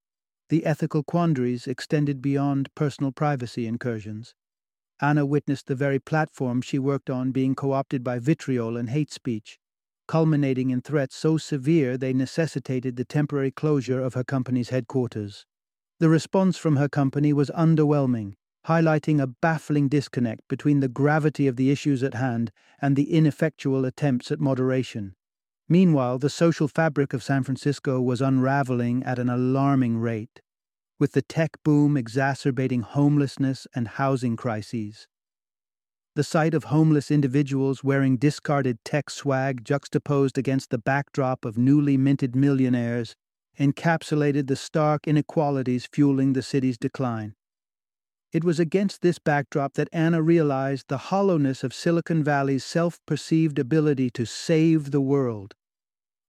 The 0.50 0.66
ethical 0.66 1.04
quandaries 1.04 1.68
extended 1.68 2.22
beyond 2.22 2.74
personal 2.76 3.14
privacy 3.14 3.66
incursions. 3.66 4.34
Anna 5.00 5.26
witnessed 5.26 5.68
the 5.68 5.76
very 5.76 6.00
platform 6.00 6.62
she 6.62 6.80
worked 6.80 7.10
on 7.10 7.32
being 7.32 7.56
co 7.56 7.72
opted 7.72 8.04
by 8.04 8.20
vitriol 8.20 8.76
and 8.76 8.90
hate 8.90 9.14
speech, 9.14 9.58
culminating 10.08 10.70
in 10.70 10.82
threats 10.82 11.16
so 11.16 11.38
severe 11.38 11.98
they 11.98 12.12
necessitated 12.12 12.98
the 12.98 13.06
temporary 13.06 13.52
closure 13.52 14.02
of 14.02 14.16
her 14.16 14.26
company's 14.26 14.70
headquarters. 14.70 15.46
The 16.00 16.10
response 16.10 16.58
from 16.58 16.76
her 16.76 16.90
company 16.90 17.32
was 17.32 17.50
underwhelming, 17.52 18.34
highlighting 18.70 19.20
a 19.20 19.26
baffling 19.26 19.90
disconnect 19.90 20.48
between 20.48 20.80
the 20.80 20.88
gravity 20.88 21.48
of 21.48 21.56
the 21.56 21.72
issues 21.72 22.04
at 22.04 22.14
hand 22.14 22.52
and 22.80 22.96
the 22.96 23.12
ineffectual 23.12 23.84
attempts 23.84 24.32
at 24.32 24.40
moderation. 24.40 25.16
Meanwhile, 25.68 26.20
the 26.20 26.30
social 26.30 26.68
fabric 26.68 27.12
of 27.12 27.24
San 27.24 27.42
Francisco 27.44 28.00
was 28.00 28.22
unraveling 28.22 29.04
at 29.04 29.18
an 29.18 29.28
alarming 29.28 29.98
rate, 29.98 30.42
with 31.00 31.14
the 31.14 31.24
tech 31.24 31.58
boom 31.64 31.98
exacerbating 31.98 32.82
homelessness 32.82 33.66
and 33.74 33.88
housing 33.88 34.36
crises. 34.36 35.08
The 36.16 36.24
sight 36.24 36.54
of 36.54 36.66
homeless 36.66 37.10
individuals 37.10 37.84
wearing 37.84 38.18
discarded 38.18 38.78
tech 38.86 39.10
swag 39.10 39.66
juxtaposed 39.66 40.38
against 40.38 40.70
the 40.70 40.78
backdrop 40.78 41.44
of 41.44 41.58
newly 41.58 41.98
minted 41.98 42.36
millionaires 42.36 43.16
encapsulated 43.60 44.46
the 44.46 44.56
stark 44.56 45.08
inequalities 45.08 45.88
fueling 45.92 46.34
the 46.34 46.44
city's 46.44 46.78
decline. 46.78 47.34
It 48.32 48.44
was 48.44 48.60
against 48.60 49.02
this 49.02 49.18
backdrop 49.18 49.74
that 49.74 49.90
Anna 49.92 50.22
realized 50.22 50.86
the 50.88 51.10
hollowness 51.10 51.64
of 51.64 51.74
Silicon 51.74 52.24
Valley's 52.24 52.64
self 52.64 53.00
perceived 53.08 53.58
ability 53.58 54.12
to 54.12 54.26
save 54.26 54.92
the 54.92 55.02
world. 55.02 55.56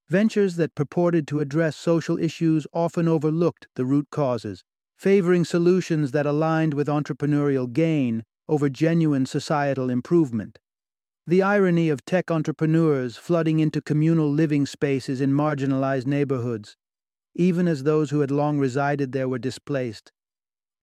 Ventures 0.09 0.57
that 0.57 0.75
purported 0.75 1.29
to 1.29 1.41
address 1.41 1.77
social 1.77 2.19
issues 2.19 2.67
often 2.73 3.07
overlooked 3.07 3.69
the 3.77 3.85
root 3.85 4.09
causes, 4.11 4.65
favoring 4.97 5.45
solutions 5.45 6.13
that 6.13 6.27
aligned 6.27 6.73
with 6.73 6.89
entrepreneurial 6.89 7.71
gain 7.71 8.25
over 8.49 8.71
genuine 8.71 9.27
societal 9.27 9.91
improvement. 9.91 10.59
The 11.27 11.43
irony 11.43 11.91
of 11.91 12.05
tech 12.07 12.31
entrepreneurs 12.31 13.19
flooding 13.19 13.61
into 13.61 13.83
communal 13.83 14.33
living 14.33 14.65
spaces 14.65 15.21
in 15.21 15.33
marginalized 15.33 16.07
neighborhoods, 16.07 16.77
even 17.35 17.69
as 17.69 17.83
those 17.83 18.11
who 18.11 18.21
had 18.21 18.31
long 18.31 18.59
resided 18.59 19.13
there 19.13 19.29
were 19.29 19.39
displaced, 19.39 20.13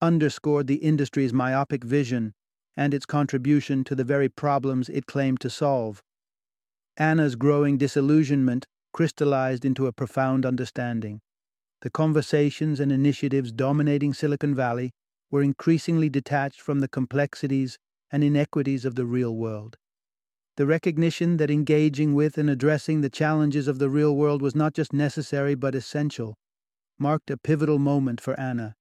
underscored 0.00 0.66
the 0.66 0.76
industry's 0.76 1.32
myopic 1.32 1.84
vision 1.84 2.34
and 2.76 2.94
its 2.94 3.06
contribution 3.06 3.82
to 3.84 3.94
the 3.94 4.04
very 4.04 4.28
problems 4.28 4.88
it 4.88 5.06
claimed 5.06 5.40
to 5.40 5.50
solve. 5.50 6.02
Anna's 6.96 7.36
growing 7.36 7.76
disillusionment 7.78 8.66
crystallized 8.92 9.64
into 9.64 9.86
a 9.86 9.92
profound 9.92 10.46
understanding. 10.46 11.20
The 11.82 11.90
conversations 11.90 12.80
and 12.80 12.90
initiatives 12.90 13.52
dominating 13.52 14.14
Silicon 14.14 14.54
Valley 14.54 14.92
were 15.30 15.42
increasingly 15.42 16.08
detached 16.08 16.60
from 16.60 16.80
the 16.80 16.88
complexities 16.88 17.78
and 18.10 18.24
inequities 18.24 18.84
of 18.84 18.94
the 18.94 19.04
real 19.04 19.36
world. 19.36 19.76
The 20.56 20.66
recognition 20.66 21.36
that 21.36 21.50
engaging 21.50 22.14
with 22.14 22.38
and 22.38 22.50
addressing 22.50 23.00
the 23.00 23.10
challenges 23.10 23.68
of 23.68 23.78
the 23.78 23.90
real 23.90 24.16
world 24.16 24.42
was 24.42 24.56
not 24.56 24.74
just 24.74 24.92
necessary 24.92 25.54
but 25.54 25.74
essential 25.74 26.34
marked 26.98 27.30
a 27.30 27.36
pivotal 27.36 27.78
moment 27.78 28.20
for 28.20 28.38
Anna. 28.40 28.74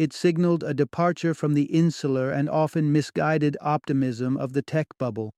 It 0.00 0.14
signaled 0.14 0.64
a 0.64 0.72
departure 0.72 1.34
from 1.34 1.52
the 1.52 1.64
insular 1.64 2.30
and 2.30 2.48
often 2.48 2.90
misguided 2.90 3.58
optimism 3.60 4.38
of 4.38 4.54
the 4.54 4.62
tech 4.62 4.86
bubble 4.96 5.34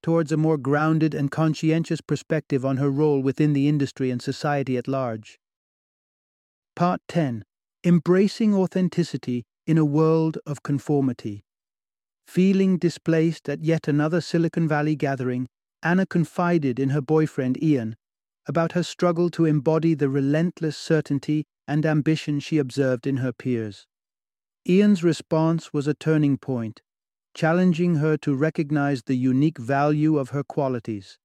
towards 0.00 0.30
a 0.30 0.36
more 0.36 0.56
grounded 0.56 1.12
and 1.12 1.28
conscientious 1.28 2.00
perspective 2.00 2.64
on 2.64 2.76
her 2.76 2.88
role 2.88 3.20
within 3.20 3.52
the 3.52 3.66
industry 3.66 4.12
and 4.12 4.22
society 4.22 4.76
at 4.76 4.86
large. 4.86 5.40
Part 6.76 7.00
10 7.08 7.42
Embracing 7.82 8.54
Authenticity 8.54 9.42
in 9.66 9.76
a 9.76 9.84
World 9.84 10.38
of 10.46 10.62
Conformity. 10.62 11.42
Feeling 12.28 12.78
displaced 12.78 13.48
at 13.48 13.64
yet 13.64 13.88
another 13.88 14.20
Silicon 14.20 14.68
Valley 14.68 14.94
gathering, 14.94 15.48
Anna 15.82 16.06
confided 16.06 16.78
in 16.78 16.90
her 16.90 17.00
boyfriend 17.00 17.60
Ian 17.60 17.96
about 18.46 18.70
her 18.70 18.84
struggle 18.84 19.30
to 19.30 19.46
embody 19.46 19.94
the 19.94 20.08
relentless 20.08 20.76
certainty 20.76 21.44
and 21.66 21.84
ambition 21.84 22.38
she 22.38 22.58
observed 22.58 23.08
in 23.08 23.16
her 23.16 23.32
peers. 23.32 23.88
Ian's 24.68 25.04
response 25.04 25.72
was 25.72 25.86
a 25.86 25.94
turning 25.94 26.38
point, 26.38 26.82
challenging 27.34 27.96
her 27.96 28.16
to 28.16 28.34
recognize 28.34 29.04
the 29.04 29.14
unique 29.14 29.58
value 29.58 30.18
of 30.18 30.30
her 30.30 30.42
qualities 30.42 31.18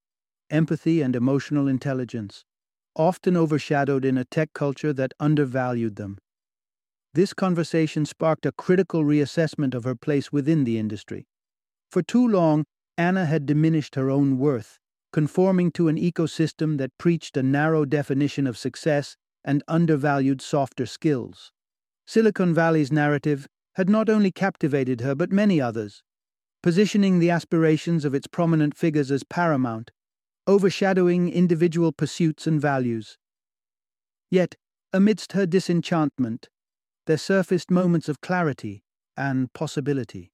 empathy 0.51 1.01
and 1.01 1.15
emotional 1.15 1.67
intelligence, 1.67 2.43
often 2.95 3.37
overshadowed 3.37 4.03
in 4.03 4.17
a 4.17 4.25
tech 4.25 4.51
culture 4.53 4.91
that 4.91 5.13
undervalued 5.17 5.95
them. 5.95 6.17
This 7.13 7.33
conversation 7.33 8.05
sparked 8.05 8.45
a 8.45 8.51
critical 8.51 9.05
reassessment 9.05 9.73
of 9.73 9.85
her 9.85 9.95
place 9.95 10.31
within 10.31 10.65
the 10.65 10.77
industry. 10.77 11.25
For 11.89 12.03
too 12.03 12.27
long, 12.27 12.65
Anna 12.97 13.25
had 13.25 13.45
diminished 13.45 13.95
her 13.95 14.11
own 14.11 14.37
worth, 14.37 14.77
conforming 15.13 15.71
to 15.71 15.87
an 15.87 15.97
ecosystem 15.97 16.77
that 16.77 16.97
preached 16.97 17.37
a 17.37 17.43
narrow 17.43 17.85
definition 17.85 18.45
of 18.45 18.57
success 18.57 19.15
and 19.43 19.63
undervalued 19.69 20.41
softer 20.41 20.85
skills. 20.85 21.53
Silicon 22.11 22.53
Valley's 22.53 22.91
narrative 22.91 23.47
had 23.75 23.89
not 23.89 24.09
only 24.09 24.33
captivated 24.33 24.99
her 24.99 25.15
but 25.15 25.31
many 25.31 25.61
others, 25.61 26.03
positioning 26.61 27.19
the 27.19 27.29
aspirations 27.29 28.03
of 28.03 28.13
its 28.13 28.27
prominent 28.27 28.75
figures 28.75 29.11
as 29.11 29.23
paramount, 29.23 29.91
overshadowing 30.45 31.29
individual 31.29 31.93
pursuits 31.93 32.45
and 32.45 32.59
values. 32.59 33.17
Yet, 34.29 34.55
amidst 34.91 35.31
her 35.31 35.45
disenchantment, 35.45 36.49
there 37.07 37.15
surfaced 37.15 37.71
moments 37.71 38.09
of 38.09 38.19
clarity 38.19 38.83
and 39.15 39.53
possibility. 39.53 40.33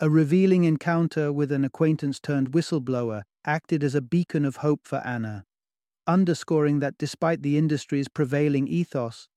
A 0.00 0.08
revealing 0.08 0.64
encounter 0.64 1.30
with 1.30 1.52
an 1.52 1.62
acquaintance 1.62 2.18
turned 2.18 2.52
whistleblower 2.52 3.24
acted 3.44 3.84
as 3.84 3.94
a 3.94 4.00
beacon 4.00 4.46
of 4.46 4.56
hope 4.56 4.80
for 4.84 5.06
Anna, 5.06 5.44
underscoring 6.06 6.80
that 6.80 6.96
despite 6.96 7.42
the 7.42 7.58
industry's 7.58 8.08
prevailing 8.08 8.66
ethos, 8.66 9.28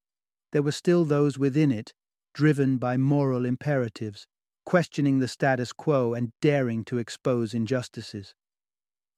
there 0.51 0.61
were 0.61 0.71
still 0.71 1.05
those 1.05 1.37
within 1.37 1.71
it 1.71 1.93
driven 2.33 2.77
by 2.77 2.95
moral 2.97 3.45
imperatives, 3.45 4.27
questioning 4.65 5.19
the 5.19 5.27
status 5.27 5.73
quo 5.73 6.13
and 6.13 6.31
daring 6.41 6.85
to 6.85 6.97
expose 6.97 7.53
injustices. 7.53 8.35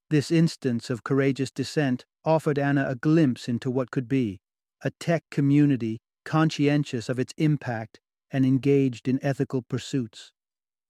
This 0.10 0.32
instance 0.32 0.90
of 0.90 1.04
courageous 1.04 1.52
dissent 1.52 2.06
offered 2.26 2.60
Anna 2.60 2.86
a 2.88 2.96
glimpse 2.96 3.48
into 3.48 3.70
what 3.72 3.92
could 3.92 4.08
be 4.08 4.40
a 4.84 4.92
tech 5.00 5.24
community 5.30 6.00
conscientious 6.26 7.10
of 7.10 7.20
its 7.20 7.34
impact 7.38 8.00
and 8.32 8.46
engaged 8.46 9.08
in 9.08 9.20
ethical 9.22 9.62
pursuits. 9.62 10.32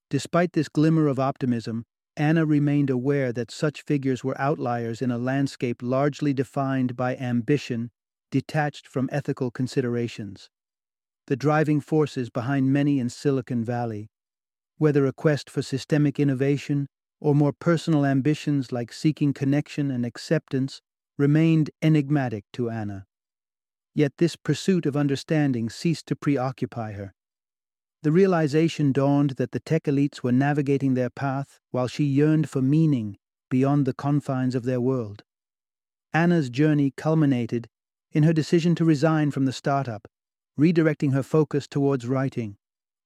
Despite 0.10 0.54
this 0.54 0.69
glimmer 0.69 1.08
of 1.08 1.19
optimism, 1.19 1.86
Anna 2.17 2.45
remained 2.45 2.89
aware 2.89 3.32
that 3.34 3.51
such 3.51 3.84
figures 3.84 4.23
were 4.23 4.39
outliers 4.39 5.01
in 5.01 5.12
a 5.12 5.17
landscape 5.17 5.82
largely 5.82 6.34
defined 6.34 6.95
by 6.95 7.15
ambition, 7.15 7.91
detached 8.31 8.87
from 8.87 9.09
ethical 9.11 9.51
considerations. 9.51 10.49
The 11.27 11.35
driving 11.35 11.81
forces 11.81 12.29
behind 12.29 12.73
many 12.73 12.99
in 12.99 13.09
Silicon 13.09 13.63
Valley, 13.63 14.09
whether 14.77 15.05
a 15.05 15.13
quest 15.13 15.49
for 15.49 15.61
systemic 15.61 16.19
innovation 16.19 16.87
or 17.19 17.35
more 17.35 17.53
personal 17.53 18.05
ambitions 18.05 18.71
like 18.71 18.91
seeking 18.91 19.31
connection 19.31 19.91
and 19.91 20.05
acceptance, 20.05 20.81
remained 21.17 21.69
enigmatic 21.83 22.45
to 22.53 22.69
Anna. 22.69 23.05
Yet 23.93 24.13
this 24.17 24.35
pursuit 24.35 24.87
of 24.87 24.97
understanding 24.97 25.69
ceased 25.69 26.07
to 26.07 26.15
preoccupy 26.15 26.93
her. 26.93 27.13
The 28.03 28.11
realization 28.11 28.91
dawned 28.91 29.31
that 29.31 29.51
the 29.51 29.59
tech 29.59 29.83
elites 29.83 30.23
were 30.23 30.31
navigating 30.31 30.95
their 30.95 31.11
path 31.11 31.59
while 31.69 31.87
she 31.87 32.03
yearned 32.03 32.49
for 32.49 32.61
meaning 32.61 33.17
beyond 33.51 33.85
the 33.85 33.93
confines 33.93 34.55
of 34.55 34.63
their 34.63 34.81
world. 34.81 35.23
Anna's 36.11 36.49
journey 36.49 36.91
culminated 36.97 37.67
in 38.12 38.24
her 38.24 38.34
decision 38.34 38.76
to 38.76 38.86
resign 38.86 39.32
from 39.32 39.45
the 39.45 39.54
startup, 39.54 40.08
redirecting 40.60 41.13
her 41.13 41.24
focus 41.24 41.67
towards 41.67 42.08
writing, 42.08 42.58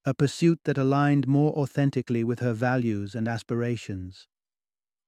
a 0.05 0.13
pursuit 0.13 0.59
that 0.65 0.77
aligned 0.77 1.27
more 1.27 1.51
authentically 1.53 2.23
with 2.23 2.39
her 2.39 2.53
values 2.53 3.15
and 3.15 3.27
aspirations. 3.27 4.27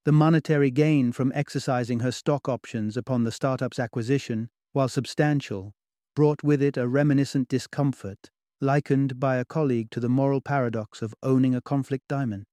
The 0.06 0.12
monetary 0.12 0.72
gain 0.72 1.12
from 1.12 1.32
exercising 1.36 2.00
her 2.00 2.12
stock 2.12 2.48
options 2.48 2.96
upon 2.96 3.24
the 3.24 3.32
startup's 3.32 3.80
acquisition, 3.80 4.50
while 4.72 4.88
substantial, 4.88 5.74
brought 6.16 6.44
with 6.44 6.62
it 6.62 6.78
a 6.78 6.88
reminiscent 6.88 7.48
discomfort 7.48 8.30
likened 8.60 9.20
by 9.20 9.38
a 9.38 9.46
colleague 9.46 9.92
to 9.92 10.00
the 10.00 10.10
moral 10.10 10.42
paradox 10.42 11.02
of 11.02 11.14
owning 11.22 11.54
a 11.54 11.62
conflict 11.62 12.08
diamond, 12.08 12.46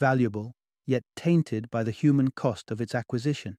valuable, 0.00 0.54
yet 0.86 1.02
tainted 1.14 1.70
by 1.70 1.82
the 1.82 1.90
human 1.90 2.30
cost 2.30 2.70
of 2.70 2.80
its 2.80 2.94
acquisition. 2.94 3.58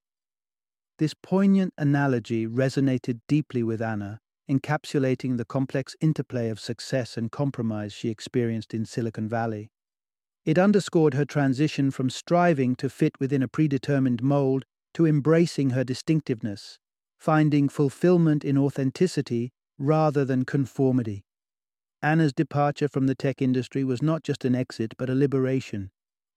This 0.99 1.13
poignant 1.13 1.73
analogy 1.77 2.45
resonated 2.45 3.19
deeply 3.27 3.63
with 3.63 3.81
Anna, 3.81 4.19
encapsulating 4.49 5.37
the 5.37 5.45
complex 5.45 5.95
interplay 6.01 6.49
of 6.49 6.59
success 6.59 7.17
and 7.17 7.31
compromise 7.31 7.93
she 7.93 8.09
experienced 8.09 8.73
in 8.73 8.85
Silicon 8.85 9.27
Valley. 9.27 9.71
It 10.45 10.59
underscored 10.59 11.13
her 11.13 11.25
transition 11.25 11.89
from 11.89 12.09
striving 12.09 12.75
to 12.75 12.89
fit 12.89 13.13
within 13.19 13.41
a 13.41 13.47
predetermined 13.47 14.21
mold 14.21 14.65
to 14.93 15.07
embracing 15.07 15.71
her 15.71 15.83
distinctiveness, 15.83 16.77
finding 17.17 17.69
fulfillment 17.69 18.43
in 18.43 18.57
authenticity 18.57 19.51
rather 19.79 20.23
than 20.25 20.45
conformity. 20.45 21.23
Anna's 22.01 22.33
departure 22.33 22.89
from 22.89 23.07
the 23.07 23.15
tech 23.15 23.41
industry 23.41 23.83
was 23.83 24.01
not 24.01 24.23
just 24.23 24.43
an 24.43 24.53
exit, 24.53 24.93
but 24.97 25.09
a 25.09 25.15
liberation, 25.15 25.89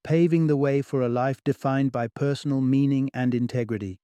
paving 0.04 0.46
the 0.46 0.56
way 0.56 0.80
for 0.80 1.02
a 1.02 1.08
life 1.08 1.42
defined 1.44 1.90
by 1.90 2.06
personal 2.06 2.60
meaning 2.60 3.10
and 3.12 3.34
integrity. 3.34 3.98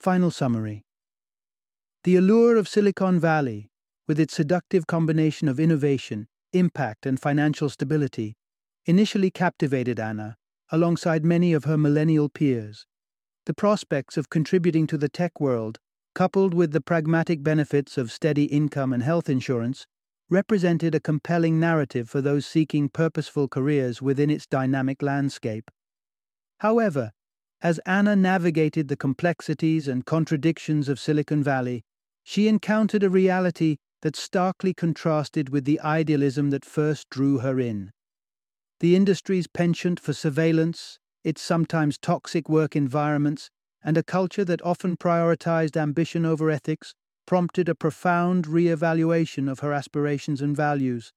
Final 0.00 0.30
summary 0.30 0.86
The 2.04 2.16
allure 2.16 2.56
of 2.56 2.66
Silicon 2.66 3.20
Valley, 3.20 3.68
with 4.08 4.18
its 4.18 4.32
seductive 4.32 4.86
combination 4.86 5.46
of 5.46 5.60
innovation, 5.60 6.26
impact, 6.54 7.04
and 7.04 7.20
financial 7.20 7.68
stability, 7.68 8.34
initially 8.86 9.30
captivated 9.30 10.00
Anna, 10.00 10.38
alongside 10.72 11.22
many 11.22 11.52
of 11.52 11.64
her 11.64 11.76
millennial 11.76 12.30
peers. 12.30 12.86
The 13.44 13.52
prospects 13.52 14.16
of 14.16 14.30
contributing 14.30 14.86
to 14.86 14.96
the 14.96 15.10
tech 15.10 15.38
world, 15.38 15.78
coupled 16.14 16.54
with 16.54 16.72
the 16.72 16.80
pragmatic 16.80 17.42
benefits 17.42 17.98
of 17.98 18.10
steady 18.10 18.44
income 18.44 18.94
and 18.94 19.02
health 19.02 19.28
insurance, 19.28 19.86
represented 20.30 20.94
a 20.94 21.00
compelling 21.00 21.60
narrative 21.60 22.08
for 22.08 22.22
those 22.22 22.46
seeking 22.46 22.88
purposeful 22.88 23.48
careers 23.48 24.00
within 24.00 24.30
its 24.30 24.46
dynamic 24.46 25.02
landscape. 25.02 25.70
However, 26.60 27.12
as 27.62 27.78
Anna 27.80 28.16
navigated 28.16 28.88
the 28.88 28.96
complexities 28.96 29.86
and 29.86 30.06
contradictions 30.06 30.88
of 30.88 30.98
Silicon 30.98 31.42
Valley, 31.42 31.82
she 32.22 32.48
encountered 32.48 33.02
a 33.02 33.10
reality 33.10 33.76
that 34.02 34.16
starkly 34.16 34.72
contrasted 34.72 35.50
with 35.50 35.64
the 35.64 35.80
idealism 35.80 36.50
that 36.50 36.64
first 36.64 37.10
drew 37.10 37.38
her 37.38 37.60
in. 37.60 37.90
The 38.80 38.96
industry's 38.96 39.46
penchant 39.46 40.00
for 40.00 40.14
surveillance, 40.14 40.98
its 41.22 41.42
sometimes 41.42 41.98
toxic 41.98 42.48
work 42.48 42.74
environments, 42.74 43.50
and 43.84 43.98
a 43.98 44.02
culture 44.02 44.44
that 44.44 44.62
often 44.62 44.96
prioritized 44.96 45.76
ambition 45.76 46.24
over 46.24 46.50
ethics 46.50 46.94
prompted 47.26 47.68
a 47.68 47.74
profound 47.74 48.46
re-evaluation 48.46 49.48
of 49.48 49.60
her 49.60 49.72
aspirations 49.72 50.40
and 50.40 50.56
values. 50.56 51.12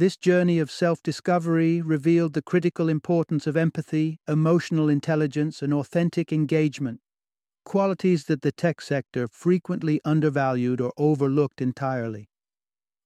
This 0.00 0.16
journey 0.16 0.58
of 0.60 0.70
self-discovery 0.70 1.82
revealed 1.82 2.32
the 2.32 2.40
critical 2.40 2.88
importance 2.88 3.46
of 3.46 3.54
empathy, 3.54 4.18
emotional 4.26 4.88
intelligence, 4.88 5.60
and 5.60 5.74
authentic 5.74 6.32
engagement, 6.32 7.00
qualities 7.66 8.24
that 8.24 8.40
the 8.40 8.50
tech 8.50 8.80
sector 8.80 9.28
frequently 9.28 10.00
undervalued 10.02 10.80
or 10.80 10.94
overlooked 10.96 11.60
entirely. 11.60 12.30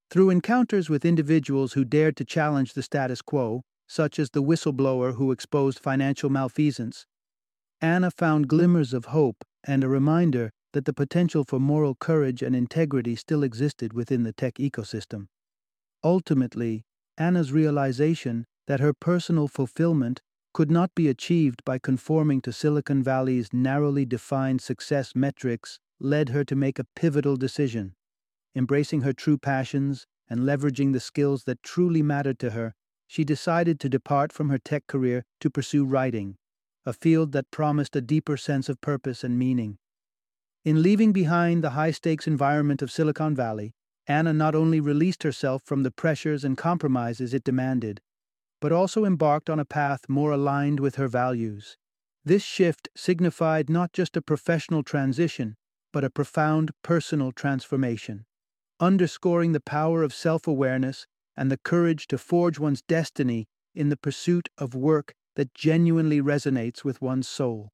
Through 0.09 0.31
encounters 0.31 0.89
with 0.89 1.05
individuals 1.05 1.73
who 1.73 1.85
dared 1.85 2.17
to 2.19 2.25
challenge 2.25 2.75
the 2.75 2.83
status 2.85 3.23
quo, 3.23 3.65
such 3.89 4.21
as 4.21 4.31
the 4.31 4.45
whistleblower 4.45 5.17
who 5.17 5.33
exposed 5.33 5.81
financial 5.81 6.31
malfeasance, 6.31 7.07
Anna 7.81 8.13
found 8.13 8.47
glimmers 8.47 8.95
of 8.95 9.07
hope 9.07 9.43
and 9.65 9.83
a 9.83 9.89
reminder 9.89 10.53
that 10.75 10.85
the 10.85 10.95
potential 10.95 11.43
for 11.43 11.59
moral 11.59 11.97
courage 11.97 12.41
and 12.41 12.55
integrity 12.55 13.17
still 13.17 13.43
existed 13.43 13.93
within 13.93 14.23
the 14.23 14.33
tech 14.33 14.55
ecosystem. 14.61 15.27
Ultimately, 16.05 16.85
Anna's 17.17 17.51
realization 17.51 18.45
that 18.67 18.81
her 18.81 18.93
personal 18.93 19.49
fulfillment 19.49 20.21
could 20.53 20.71
not 20.71 20.95
be 20.95 21.09
achieved 21.09 21.65
by 21.65 21.79
conforming 21.79 22.43
to 22.43 22.53
Silicon 22.53 23.03
Valley's 23.03 23.53
narrowly 23.53 24.05
defined 24.05 24.61
success 24.61 25.13
metrics 25.15 25.81
led 25.99 26.29
her 26.29 26.45
to 26.45 26.55
make 26.55 26.79
a 26.79 26.87
pivotal 26.95 27.37
decision. 27.37 27.95
Embracing 28.55 29.01
her 29.01 29.13
true 29.15 29.39
passions 29.39 30.07
and 30.29 30.41
leveraging 30.41 30.93
the 30.93 31.01
skills 31.01 31.45
that 31.45 31.63
truly 31.63 32.03
mattered 32.03 32.39
to 32.39 32.51
her, 32.51 32.75
she 33.07 33.25
decided 33.25 33.81
to 33.81 33.89
depart 33.89 34.33
from 34.33 34.51
her 34.51 34.59
tech 34.59 34.87
career 34.87 35.25
to 35.41 35.51
pursue 35.51 35.85
writing, 35.85 36.37
a 36.85 36.93
field 36.93 37.33
that 37.33 37.51
promised 37.51 37.97
a 37.97 38.01
deeper 38.01 38.37
sense 38.37 38.69
of 38.69 38.81
purpose 38.81 39.25
and 39.25 39.39
meaning. 39.39 39.79
In 40.65 40.83
leaving 40.83 41.13
behind 41.13 41.65
the 41.65 41.71
high 41.71 41.91
stakes 41.91 42.27
environment 42.27 42.83
of 42.83 42.91
Silicon 42.91 43.35
Valley, 43.35 43.75
Anna 44.07 44.33
not 44.33 44.55
only 44.55 44.81
released 44.81 45.23
herself 45.23 45.63
from 45.65 45.83
the 45.83 45.91
pressures 45.91 46.45
and 46.45 46.57
compromises 46.57 47.33
it 47.33 47.45
demanded, 47.45 48.01
but 48.61 48.73
also 48.73 49.05
embarked 49.05 49.51
on 49.51 49.61
a 49.61 49.65
path 49.65 50.09
more 50.09 50.33
aligned 50.33 50.81
with 50.81 50.95
her 50.97 51.09
values. 51.09 51.77
This 52.25 52.43
shift 52.43 52.89
signified 52.97 53.69
not 53.69 53.93
just 53.93 54.17
a 54.17 54.23
professional 54.23 54.83
transition, 54.83 55.57
but 55.93 56.05
a 56.05 56.11
profound 56.11 56.71
personal 56.83 57.31
transformation, 57.33 58.25
underscoring 58.81 59.53
the 59.53 59.61
power 59.61 60.03
of 60.03 60.15
self 60.15 60.47
awareness 60.47 61.07
and 61.37 61.51
the 61.51 61.59
courage 61.59 62.07
to 62.09 62.19
forge 62.19 62.59
one's 62.59 62.83
destiny 62.83 63.47
in 63.75 63.91
the 63.91 63.97
pursuit 63.97 64.49
of 64.57 64.75
work 64.75 65.15
that 65.37 65.53
genuinely 65.53 66.21
resonates 66.21 66.85
with 66.85 67.03
one's 67.03 67.29
soul. 67.29 67.74